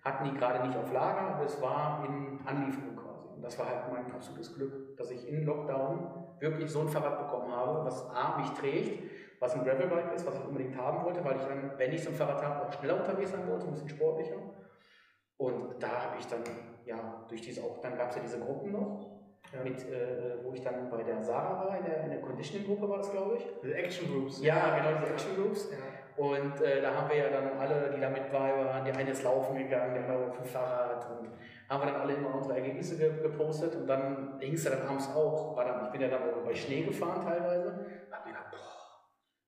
hatten 0.03 0.25
die 0.25 0.37
gerade 0.37 0.67
nicht 0.67 0.77
auf 0.77 0.91
Lager, 0.91 1.35
aber 1.35 1.45
es 1.45 1.61
war 1.61 2.03
in 2.07 2.39
Anlieferung 2.45 2.95
quasi. 2.95 3.27
Und 3.35 3.43
das 3.43 3.57
war 3.59 3.67
halt 3.67 3.91
mein 3.91 4.11
absolutes 4.11 4.55
Glück, 4.55 4.97
dass 4.97 5.11
ich 5.11 5.27
in 5.29 5.45
Lockdown 5.45 6.27
wirklich 6.39 6.71
so 6.71 6.81
ein 6.81 6.87
Fahrrad 6.87 7.19
bekommen 7.19 7.51
habe, 7.51 7.85
was 7.85 8.09
A, 8.09 8.37
mich 8.39 8.49
trägt, 8.51 9.03
was 9.39 9.53
ein 9.53 9.63
Gravelbike 9.63 10.13
ist, 10.15 10.25
was 10.25 10.35
ich 10.35 10.45
unbedingt 10.45 10.75
haben 10.77 11.03
wollte, 11.05 11.23
weil 11.23 11.35
ich 11.35 11.43
dann, 11.43 11.73
wenn 11.77 11.91
ich 11.91 12.03
so 12.03 12.09
ein 12.09 12.15
Fahrrad 12.15 12.43
habe, 12.43 12.65
auch 12.65 12.73
schneller 12.73 12.97
unterwegs 12.97 13.31
sein 13.31 13.47
wollte, 13.47 13.65
ein 13.65 13.71
bisschen 13.71 13.89
sportlicher. 13.89 14.37
Und 15.37 15.81
da 15.81 15.87
habe 15.87 16.17
ich 16.19 16.27
dann, 16.27 16.41
ja, 16.85 17.25
durch 17.27 17.41
diese 17.41 17.61
auch, 17.61 17.79
dann 17.81 17.97
gab 17.97 18.09
es 18.09 18.15
ja 18.15 18.21
diese 18.21 18.39
Gruppen 18.39 18.71
noch. 18.71 19.17
Ja. 19.53 19.63
Mit, 19.63 19.79
äh, 19.89 20.43
wo 20.43 20.51
ich 20.53 20.61
dann 20.61 20.89
bei 20.89 21.03
der 21.03 21.23
Sarah 21.23 21.65
war, 21.65 21.77
in 21.77 21.85
der, 21.85 22.03
in 22.03 22.09
der 22.09 22.19
Conditioning-Gruppe 22.19 22.89
war 22.89 22.97
das, 22.97 23.11
glaube 23.11 23.37
ich. 23.37 23.47
Die 23.63 23.71
Action 23.71 24.11
Groups. 24.11 24.41
Ja, 24.41 24.77
genau, 24.77 24.99
diese 24.99 25.13
Action 25.13 25.35
Groups. 25.35 25.69
Ja. 25.71 25.77
Und 26.17 26.59
äh, 26.61 26.81
da 26.81 26.95
haben 26.95 27.09
wir 27.09 27.15
ja 27.17 27.29
dann 27.29 27.57
alle, 27.59 27.91
die 27.95 28.01
da 28.01 28.09
mit 28.09 28.31
bei 28.31 28.51
waren, 28.65 28.83
der 28.83 28.97
eine 28.97 29.11
ist 29.11 29.23
laufen 29.23 29.55
gegangen, 29.55 29.93
der 29.93 30.03
andere 30.09 30.29
auf 30.31 30.37
dem 30.37 30.45
Fahrrad 30.45 31.07
und 31.11 31.29
haben 31.69 31.83
wir 31.83 31.91
dann 31.91 32.01
alle 32.01 32.13
immer 32.13 32.33
unsere 32.33 32.55
Ergebnisse 32.55 32.97
ge 32.97 33.21
gepostet 33.21 33.75
und 33.75 33.85
dann 33.85 34.39
ging 34.39 34.53
es 34.53 34.63
dann 34.63 34.81
abends 34.81 35.07
auch, 35.13 35.55
war 35.55 35.65
dann, 35.65 35.85
ich 35.85 35.91
bin 35.91 36.01
ja 36.01 36.07
dann 36.07 36.23
auch 36.23 36.43
bei 36.43 36.55
Schnee 36.55 36.81
gefahren 36.81 37.23
teilweise, 37.23 37.85
hab 38.09 38.25
mir 38.25 38.26
gedacht, 38.26 38.26
boah, 38.26 38.26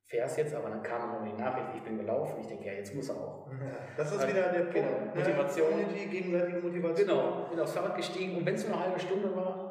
fährst 0.10 0.38
jetzt, 0.39 0.56
aber 0.56 0.69
dann 0.69 0.82
kam 0.82 1.12
noch 1.12 1.24
die 1.24 1.39
Nachricht, 1.39 1.67
ich 1.76 1.84
bin 1.84 1.98
gelaufen, 1.98 2.41
ich 2.41 2.48
denke, 2.48 2.65
ja, 2.65 2.74
jetzt 2.74 2.95
muss 2.95 3.10
er 3.10 3.15
auch. 3.15 3.48
Ja, 3.52 3.78
das 3.98 4.12
ist 4.12 4.19
also, 4.19 4.28
wieder 4.28 4.50
der 4.50 4.62
Punkt, 4.62 4.74
genau, 4.74 4.89
ne? 4.89 5.12
Motivation. 5.15 5.69
Community, 5.69 6.06
gegenseitige 6.08 6.60
Motivation. 6.60 7.08
Genau, 7.08 7.48
bin 7.50 7.60
aufs 7.60 7.74
Fahrrad 7.74 7.95
gestiegen 7.95 8.38
und 8.38 8.45
wenn 8.45 8.56
es 8.56 8.67
nur 8.67 8.76
eine 8.76 8.86
halbe 8.86 9.00
Stunde 9.00 9.36
war, 9.36 9.69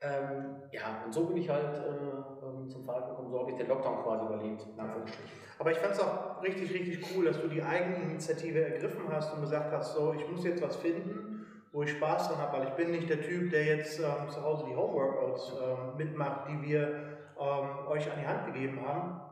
ähm, 0.00 0.62
ja, 0.72 1.02
und 1.04 1.12
so 1.12 1.26
bin 1.26 1.36
ich 1.36 1.50
halt 1.50 1.76
äh, 1.76 2.46
ähm, 2.46 2.68
zum 2.68 2.84
Fahrrad 2.84 3.10
gekommen, 3.10 3.30
so 3.30 3.40
habe 3.40 3.50
ich 3.50 3.56
den 3.58 3.68
Lockdown 3.68 4.02
quasi 4.02 4.24
überlebt, 4.24 4.66
in 4.72 4.80
Anführungsstrichen. 4.80 5.38
Aber 5.58 5.70
ich 5.70 5.78
fand 5.78 5.94
es 5.94 6.00
auch 6.00 6.42
richtig, 6.42 6.72
richtig 6.72 7.04
cool, 7.14 7.26
dass 7.26 7.40
du 7.40 7.48
die 7.48 7.62
Eigeninitiative 7.62 8.64
ergriffen 8.64 9.02
hast 9.10 9.34
und 9.34 9.42
gesagt 9.42 9.72
hast, 9.72 9.94
so, 9.94 10.14
ich 10.14 10.26
muss 10.30 10.44
jetzt 10.44 10.62
was 10.62 10.76
finden, 10.76 11.46
wo 11.72 11.82
ich 11.82 11.90
Spaß 11.90 12.28
dran 12.28 12.38
habe, 12.38 12.58
weil 12.58 12.68
ich 12.68 12.74
bin 12.74 12.92
nicht 12.92 13.10
der 13.10 13.20
Typ, 13.20 13.50
der 13.50 13.64
jetzt 13.64 13.98
ähm, 13.98 14.30
zu 14.30 14.42
Hause 14.42 14.64
die 14.66 14.76
Homeworkouts 14.76 15.52
ähm, 15.60 15.96
mitmacht, 15.98 16.48
die 16.48 16.62
wir 16.62 17.18
ähm, 17.38 17.88
euch 17.88 18.10
an 18.10 18.18
die 18.18 18.26
Hand 18.26 18.46
gegeben 18.46 18.80
haben. 18.86 19.27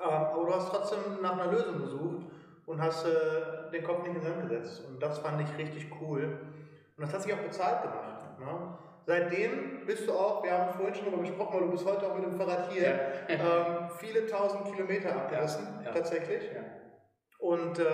Ähm, 0.00 0.08
aber 0.08 0.44
du 0.44 0.54
hast 0.54 0.68
trotzdem 0.70 0.98
nach 1.20 1.32
einer 1.32 1.52
Lösung 1.52 1.80
gesucht 1.80 2.26
und 2.66 2.82
hast 2.82 3.06
äh, 3.06 3.70
den 3.72 3.82
Kopf 3.84 3.98
nicht 4.00 4.08
in 4.08 4.14
den 4.14 4.22
Sand 4.22 4.48
gesetzt. 4.48 4.84
Und 4.88 5.02
das 5.02 5.18
fand 5.18 5.40
ich 5.40 5.58
richtig 5.58 5.90
cool. 6.00 6.38
Und 6.96 7.02
das 7.02 7.12
hat 7.12 7.22
sich 7.22 7.32
auch 7.32 7.38
bezahlt 7.38 7.82
gemacht. 7.82 8.38
Ne? 8.38 8.78
Seitdem 9.06 9.86
bist 9.86 10.06
du 10.06 10.12
auch, 10.12 10.44
wir 10.44 10.52
haben 10.52 10.74
vorhin 10.74 10.94
schon 10.94 11.06
darüber 11.06 11.22
gesprochen, 11.22 11.54
weil 11.54 11.66
du 11.66 11.70
bist 11.70 11.86
heute 11.86 12.06
auch 12.06 12.14
mit 12.14 12.24
dem 12.24 12.36
Fahrrad 12.36 12.70
hier, 12.70 12.86
ja. 12.86 13.28
ähm, 13.28 13.90
viele 13.96 14.26
tausend 14.26 14.66
Kilometer 14.66 15.16
abgerissen, 15.16 15.66
ja, 15.80 15.86
ja. 15.86 15.92
tatsächlich. 15.92 16.42
Und 17.38 17.78
ähm, 17.78 17.84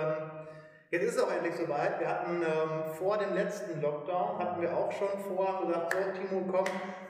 jetzt 0.95 1.09
ist 1.09 1.15
es 1.17 1.23
auch 1.23 1.31
endlich 1.31 1.55
soweit. 1.55 1.99
Wir 1.99 2.07
hatten 2.07 2.41
ähm, 2.41 2.93
vor 2.97 3.17
dem 3.17 3.33
letzten 3.33 3.81
Lockdown, 3.81 4.39
hatten 4.39 4.61
wir 4.61 4.75
auch 4.75 4.91
schon 4.91 5.09
vor 5.27 5.61
gesagt, 5.65 5.93
so 5.93 6.21
Timo, 6.21 6.45
komm, 6.49 6.65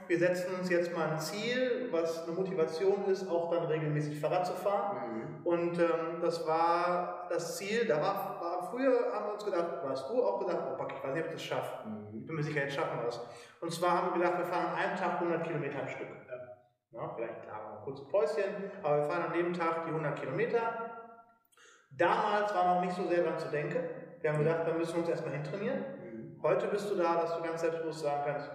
wir 0.08 0.20
setzen 0.20 0.56
uns 0.60 0.70
jetzt 0.70 0.96
mal 0.96 1.10
ein 1.10 1.20
Ziel, 1.20 1.90
was 1.92 2.24
eine 2.24 2.36
Motivation 2.36 3.06
ist, 3.06 3.30
auch 3.30 3.52
dann 3.52 3.66
regelmäßig 3.66 4.20
Fahrrad 4.20 4.46
zu 4.46 4.54
fahren. 4.54 4.98
Mhm. 5.14 5.46
Und 5.46 5.80
ähm, 5.80 6.20
das 6.22 6.46
war 6.48 7.28
das 7.30 7.58
Ziel, 7.58 7.86
da 7.88 8.02
war, 8.02 8.40
war, 8.42 8.72
früher 8.72 9.14
haben 9.14 9.28
wir 9.28 9.34
uns 9.34 9.46
gedacht, 9.46 9.84
warst 9.84 10.10
du 10.10 10.24
auch 10.24 10.40
gedacht, 10.40 10.64
oh, 10.68 10.84
ich 10.88 11.04
weiß 11.04 11.14
nicht, 11.14 11.24
ob 11.24 11.28
ich 11.28 11.34
das 11.34 11.44
schaffe. 11.44 11.88
Mhm. 11.88 12.20
Ich 12.20 12.26
bin 12.26 12.36
mir 12.36 12.44
sicher, 12.44 12.62
jetzt 12.62 12.76
schaffen 12.76 13.00
wir 13.02 13.08
es. 13.08 13.20
Und 13.62 13.72
zwar 13.72 14.02
haben 14.02 14.08
wir 14.10 14.22
gedacht, 14.22 14.40
wir 14.40 14.46
fahren 14.46 14.68
an 14.68 14.76
einem 14.76 14.98
Tag 14.98 15.22
100 15.22 15.44
Kilometer 15.44 15.82
am 15.82 15.88
Stück. 15.88 16.08
Ja, 16.92 17.10
vielleicht 17.14 17.44
klar, 17.44 17.78
ein 17.78 17.84
kurzes 17.84 18.08
Päuschen, 18.08 18.72
aber 18.82 18.98
wir 19.00 19.04
fahren 19.04 19.24
an 19.24 19.34
dem 19.34 19.54
Tag 19.54 19.84
die 19.86 19.90
100 19.90 20.18
Kilometer. 20.18 21.05
Damals 21.98 22.54
war 22.54 22.76
noch 22.76 22.82
nicht 22.82 22.96
so 22.96 23.08
sehr 23.08 23.24
daran 23.24 23.40
zu 23.40 23.50
denken. 23.50 23.80
Wir 24.22 24.32
haben 24.32 24.40
gedacht, 24.40 24.68
dann 24.68 24.78
müssen 24.78 24.94
wir 24.96 25.00
uns 25.02 25.10
erstmal 25.10 25.34
hintrainieren. 25.34 25.80
Mhm. 25.80 26.42
Heute 26.42 26.68
bist 26.68 26.90
du 26.90 26.96
da, 26.96 27.22
dass 27.22 27.38
du 27.38 27.44
ganz 27.44 27.62
selbstbewusst 27.62 28.02
sagen 28.02 28.24
kannst, 28.26 28.52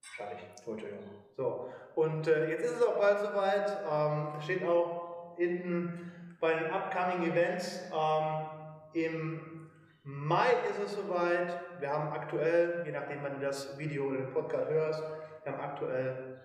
schaffe 0.00 0.36
ich. 0.36 0.66
Heute, 0.66 0.88
ja. 0.88 0.96
So, 1.36 1.70
und 1.94 2.28
äh, 2.28 2.50
jetzt 2.50 2.64
ist 2.64 2.76
es 2.76 2.82
auch 2.86 2.98
bald 2.98 3.18
soweit. 3.18 3.78
Ähm, 3.90 4.40
steht 4.40 4.62
auch 4.66 5.34
hinten 5.36 6.36
bei 6.40 6.54
den 6.54 6.70
upcoming 6.70 7.30
Events. 7.30 7.90
Ähm, 7.92 8.46
Im 8.92 9.70
Mai 10.02 10.48
ist 10.70 10.82
es 10.84 10.96
soweit. 10.96 11.60
Wir 11.80 11.90
haben 11.90 12.12
aktuell, 12.12 12.82
je 12.86 12.92
nachdem, 12.92 13.22
wann 13.22 13.40
du 13.40 13.40
das 13.40 13.76
Video 13.78 14.04
oder 14.04 14.18
den 14.18 14.32
Podcast 14.32 14.70
hörst, 14.70 15.02
wir 15.42 15.52
haben 15.52 15.60
aktuell 15.60 16.40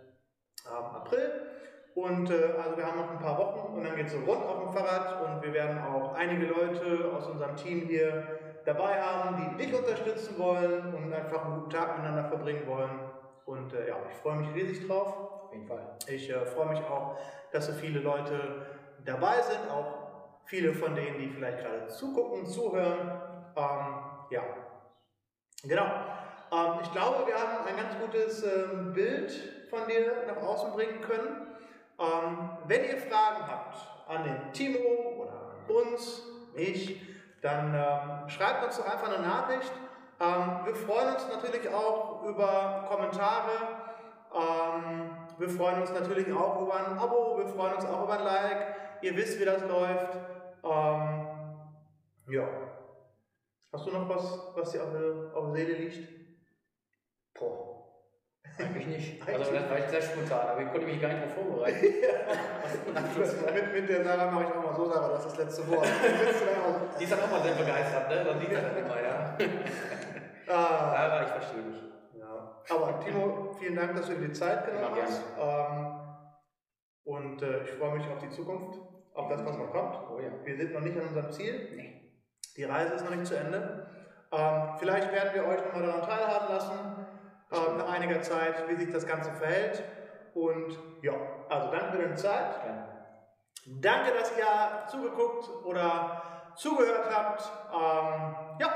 ähm, 0.65 0.95
April. 0.95 1.50
Und 1.95 2.29
äh, 2.29 2.53
also 2.57 2.77
wir 2.77 2.85
haben 2.85 2.99
noch 2.99 3.11
ein 3.11 3.19
paar 3.19 3.37
Wochen 3.37 3.73
und 3.73 3.83
dann 3.83 3.95
geht 3.95 4.07
es 4.07 4.13
so 4.13 4.19
rund 4.19 4.45
auf 4.45 4.63
dem 4.63 4.71
Fahrrad 4.71 5.21
und 5.21 5.43
wir 5.43 5.53
werden 5.53 5.83
auch 5.83 6.13
einige 6.13 6.47
Leute 6.47 7.11
aus 7.13 7.27
unserem 7.27 7.55
Team 7.55 7.87
hier 7.87 8.39
dabei 8.65 9.01
haben, 9.01 9.57
die 9.57 9.65
dich 9.65 9.77
unterstützen 9.77 10.37
wollen 10.37 10.93
und 10.93 11.13
einfach 11.13 11.45
einen 11.45 11.55
guten 11.55 11.69
Tag 11.69 11.97
miteinander 11.97 12.29
verbringen 12.29 12.65
wollen. 12.67 12.99
Und 13.45 13.73
äh, 13.73 13.89
ja, 13.89 13.97
ich 14.09 14.15
freue 14.17 14.37
mich 14.37 14.53
riesig 14.53 14.87
drauf. 14.87 15.13
Auf 15.45 15.51
jeden 15.51 15.67
Fall. 15.67 15.97
Ich 16.07 16.29
äh, 16.29 16.45
freue 16.45 16.69
mich 16.69 16.79
auch, 16.79 17.17
dass 17.51 17.65
so 17.67 17.73
viele 17.73 17.99
Leute 17.99 18.65
dabei 19.03 19.41
sind, 19.41 19.69
auch 19.69 20.01
viele 20.45 20.73
von 20.73 20.95
denen, 20.95 21.17
die 21.19 21.29
vielleicht 21.29 21.59
gerade 21.59 21.87
zugucken, 21.87 22.45
zuhören. 22.45 23.21
Ähm, 23.55 24.03
ja, 24.29 24.43
genau. 25.63 25.85
Ähm, 26.51 26.79
ich 26.83 26.91
glaube, 26.91 27.27
wir 27.27 27.35
haben 27.35 27.65
ein 27.65 27.75
ganz 27.75 27.99
gutes 27.99 28.43
ähm, 28.43 28.93
Bild 28.93 29.31
von 29.69 29.87
dir 29.87 30.23
nach 30.27 30.41
außen 30.41 30.71
bringen 30.71 31.01
können. 31.01 31.47
Ähm, 32.01 32.49
wenn 32.65 32.83
ihr 32.83 32.97
Fragen 32.97 33.47
habt 33.47 33.77
an 34.07 34.23
den 34.23 34.53
Timo 34.53 35.21
oder 35.21 35.31
an 35.31 35.75
uns, 35.75 36.23
mich, 36.55 36.99
dann 37.41 37.73
ähm, 37.75 38.29
schreibt 38.29 38.65
uns 38.65 38.77
doch 38.77 38.85
einfach 38.85 39.07
eine 39.07 39.25
Nachricht. 39.25 39.71
Ähm, 40.19 40.65
wir 40.65 40.75
freuen 40.75 41.13
uns 41.13 41.27
natürlich 41.27 41.67
auch 41.69 42.23
über 42.23 42.85
Kommentare. 42.89 43.51
Ähm, 44.33 45.11
wir 45.37 45.49
freuen 45.49 45.81
uns 45.81 45.91
natürlich 45.91 46.31
auch 46.33 46.61
über 46.61 46.75
ein 46.75 46.97
Abo. 46.97 47.37
Wir 47.37 47.47
freuen 47.47 47.75
uns 47.75 47.85
auch 47.85 48.03
über 48.03 48.13
ein 48.13 48.23
Like. 48.23 48.75
Ihr 49.01 49.15
wisst, 49.15 49.39
wie 49.39 49.45
das 49.45 49.61
läuft. 49.63 50.15
Ähm, 50.63 51.27
ja. 52.27 52.47
Hast 53.71 53.85
du 53.85 53.91
noch 53.91 54.09
was, 54.09 54.39
was 54.55 54.71
dir 54.71 54.83
auf 54.83 54.91
der, 54.91 55.35
auf 55.35 55.45
der 55.45 55.53
Seele 55.53 55.73
liegt? 55.73 56.09
Boah. 57.33 57.70
Eigentlich 58.57 58.87
nicht. 58.87 59.27
Also 59.27 59.51
das 59.51 59.69
war 59.69 59.79
ich 59.79 59.85
sehr 59.85 60.01
spontan, 60.01 60.47
aber 60.49 60.61
ich 60.61 60.71
konnte 60.71 60.87
mich 60.87 61.01
gar 61.01 61.09
nicht 61.09 61.23
darauf 61.23 61.33
vorbereiten. 61.33 61.81
mit, 63.53 63.73
mit 63.73 63.89
der 63.89 64.03
Sarah 64.03 64.31
mache 64.31 64.43
ich 64.43 64.51
auch 64.51 64.63
mal 64.63 64.75
so, 64.75 64.91
Sarah, 64.91 65.09
das 65.09 65.25
ist 65.25 65.31
das 65.31 65.45
letzte 65.45 65.67
Wort. 65.69 65.87
die 66.99 67.03
ist 67.03 67.11
dann 67.11 67.21
auch 67.21 67.31
mal 67.31 67.41
sehr 67.41 67.55
begeistert, 67.55 68.09
ne? 68.09 68.23
Dann 68.25 68.39
sieht 68.39 68.51
das 68.51 68.77
immer, 68.77 69.01
ja. 69.01 69.37
ah. 70.47 70.93
Aber 70.95 71.21
ich 71.23 71.29
verstehe 71.29 71.63
dich. 71.63 71.83
Ja. 72.13 72.61
Aber 72.69 72.99
Timo, 72.99 73.55
vielen 73.59 73.75
Dank, 73.75 73.95
dass 73.95 74.07
du 74.07 74.15
dir 74.15 74.27
die 74.27 74.33
Zeit 74.33 74.65
genommen 74.65 75.01
hast. 75.01 75.21
Ähm, 75.39 76.01
und 77.03 77.41
äh, 77.41 77.63
ich 77.63 77.71
freue 77.71 77.97
mich 77.97 78.07
auf 78.07 78.19
die 78.19 78.29
Zukunft, 78.29 78.79
auf 79.13 79.27
das, 79.29 79.43
was 79.45 79.57
noch 79.57 79.71
kommt. 79.71 79.97
Oh, 80.11 80.19
ja. 80.19 80.31
Wir 80.43 80.57
sind 80.57 80.73
noch 80.73 80.81
nicht 80.81 80.97
an 80.97 81.07
unserem 81.07 81.31
Ziel. 81.31 81.69
Nee. 81.75 82.01
Die 82.57 82.63
Reise 82.63 82.93
ist 82.95 83.03
noch 83.03 83.15
nicht 83.15 83.25
zu 83.25 83.35
Ende. 83.35 83.87
Ähm, 84.33 84.75
vielleicht 84.77 85.11
werden 85.11 85.33
wir 85.33 85.45
euch 85.45 85.65
nochmal 85.65 85.83
daran 85.83 86.01
teilhaben 86.03 86.53
lassen 86.53 86.90
äh, 87.51 87.77
nach 87.77 87.91
einiger 87.91 88.21
Zeit, 88.21 88.67
wie 88.69 88.75
sich 88.75 88.91
das 88.91 89.05
Ganze 89.05 89.31
verhält. 89.33 89.83
Und 90.33 90.77
ja, 91.01 91.13
also 91.49 91.71
danke 91.71 91.91
für 91.91 92.01
deine 92.03 92.15
Zeit. 92.15 92.55
Ja. 92.65 92.87
Danke, 93.65 94.11
dass 94.13 94.31
ihr 94.37 94.87
zugeguckt 94.87 95.49
oder 95.65 96.21
zugehört 96.55 97.09
habt. 97.13 97.41
Ähm, 97.73 98.35
ja, 98.59 98.73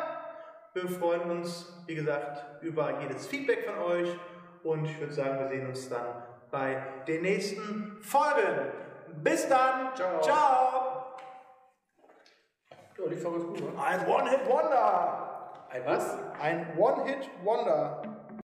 wir 0.73 0.89
freuen 0.89 1.31
uns, 1.31 1.83
wie 1.87 1.95
gesagt, 1.95 2.61
über 2.61 2.99
jedes 3.01 3.27
Feedback 3.27 3.65
von 3.65 3.79
euch. 3.79 4.19
Und 4.63 4.85
ich 4.85 4.99
würde 4.99 5.13
sagen, 5.13 5.39
wir 5.39 5.47
sehen 5.47 5.67
uns 5.67 5.89
dann 5.89 6.23
bei 6.51 6.83
den 7.07 7.21
nächsten 7.21 7.97
Folgen. 8.01 8.71
Bis 9.23 9.47
dann. 9.47 9.95
Ciao. 9.95 10.21
Ciao. 10.21 11.15
Ja, 12.97 13.09
die 13.09 13.15
Folge 13.15 13.39
ist 13.39 13.47
gut, 13.47 13.59
ne? 13.61 13.81
Ein 13.81 14.07
One-Hit-Wonder. 14.07 15.65
Ein 15.69 15.85
was? 15.85 16.17
Ein 16.41 16.77
One-Hit-Wonder. 16.77 18.14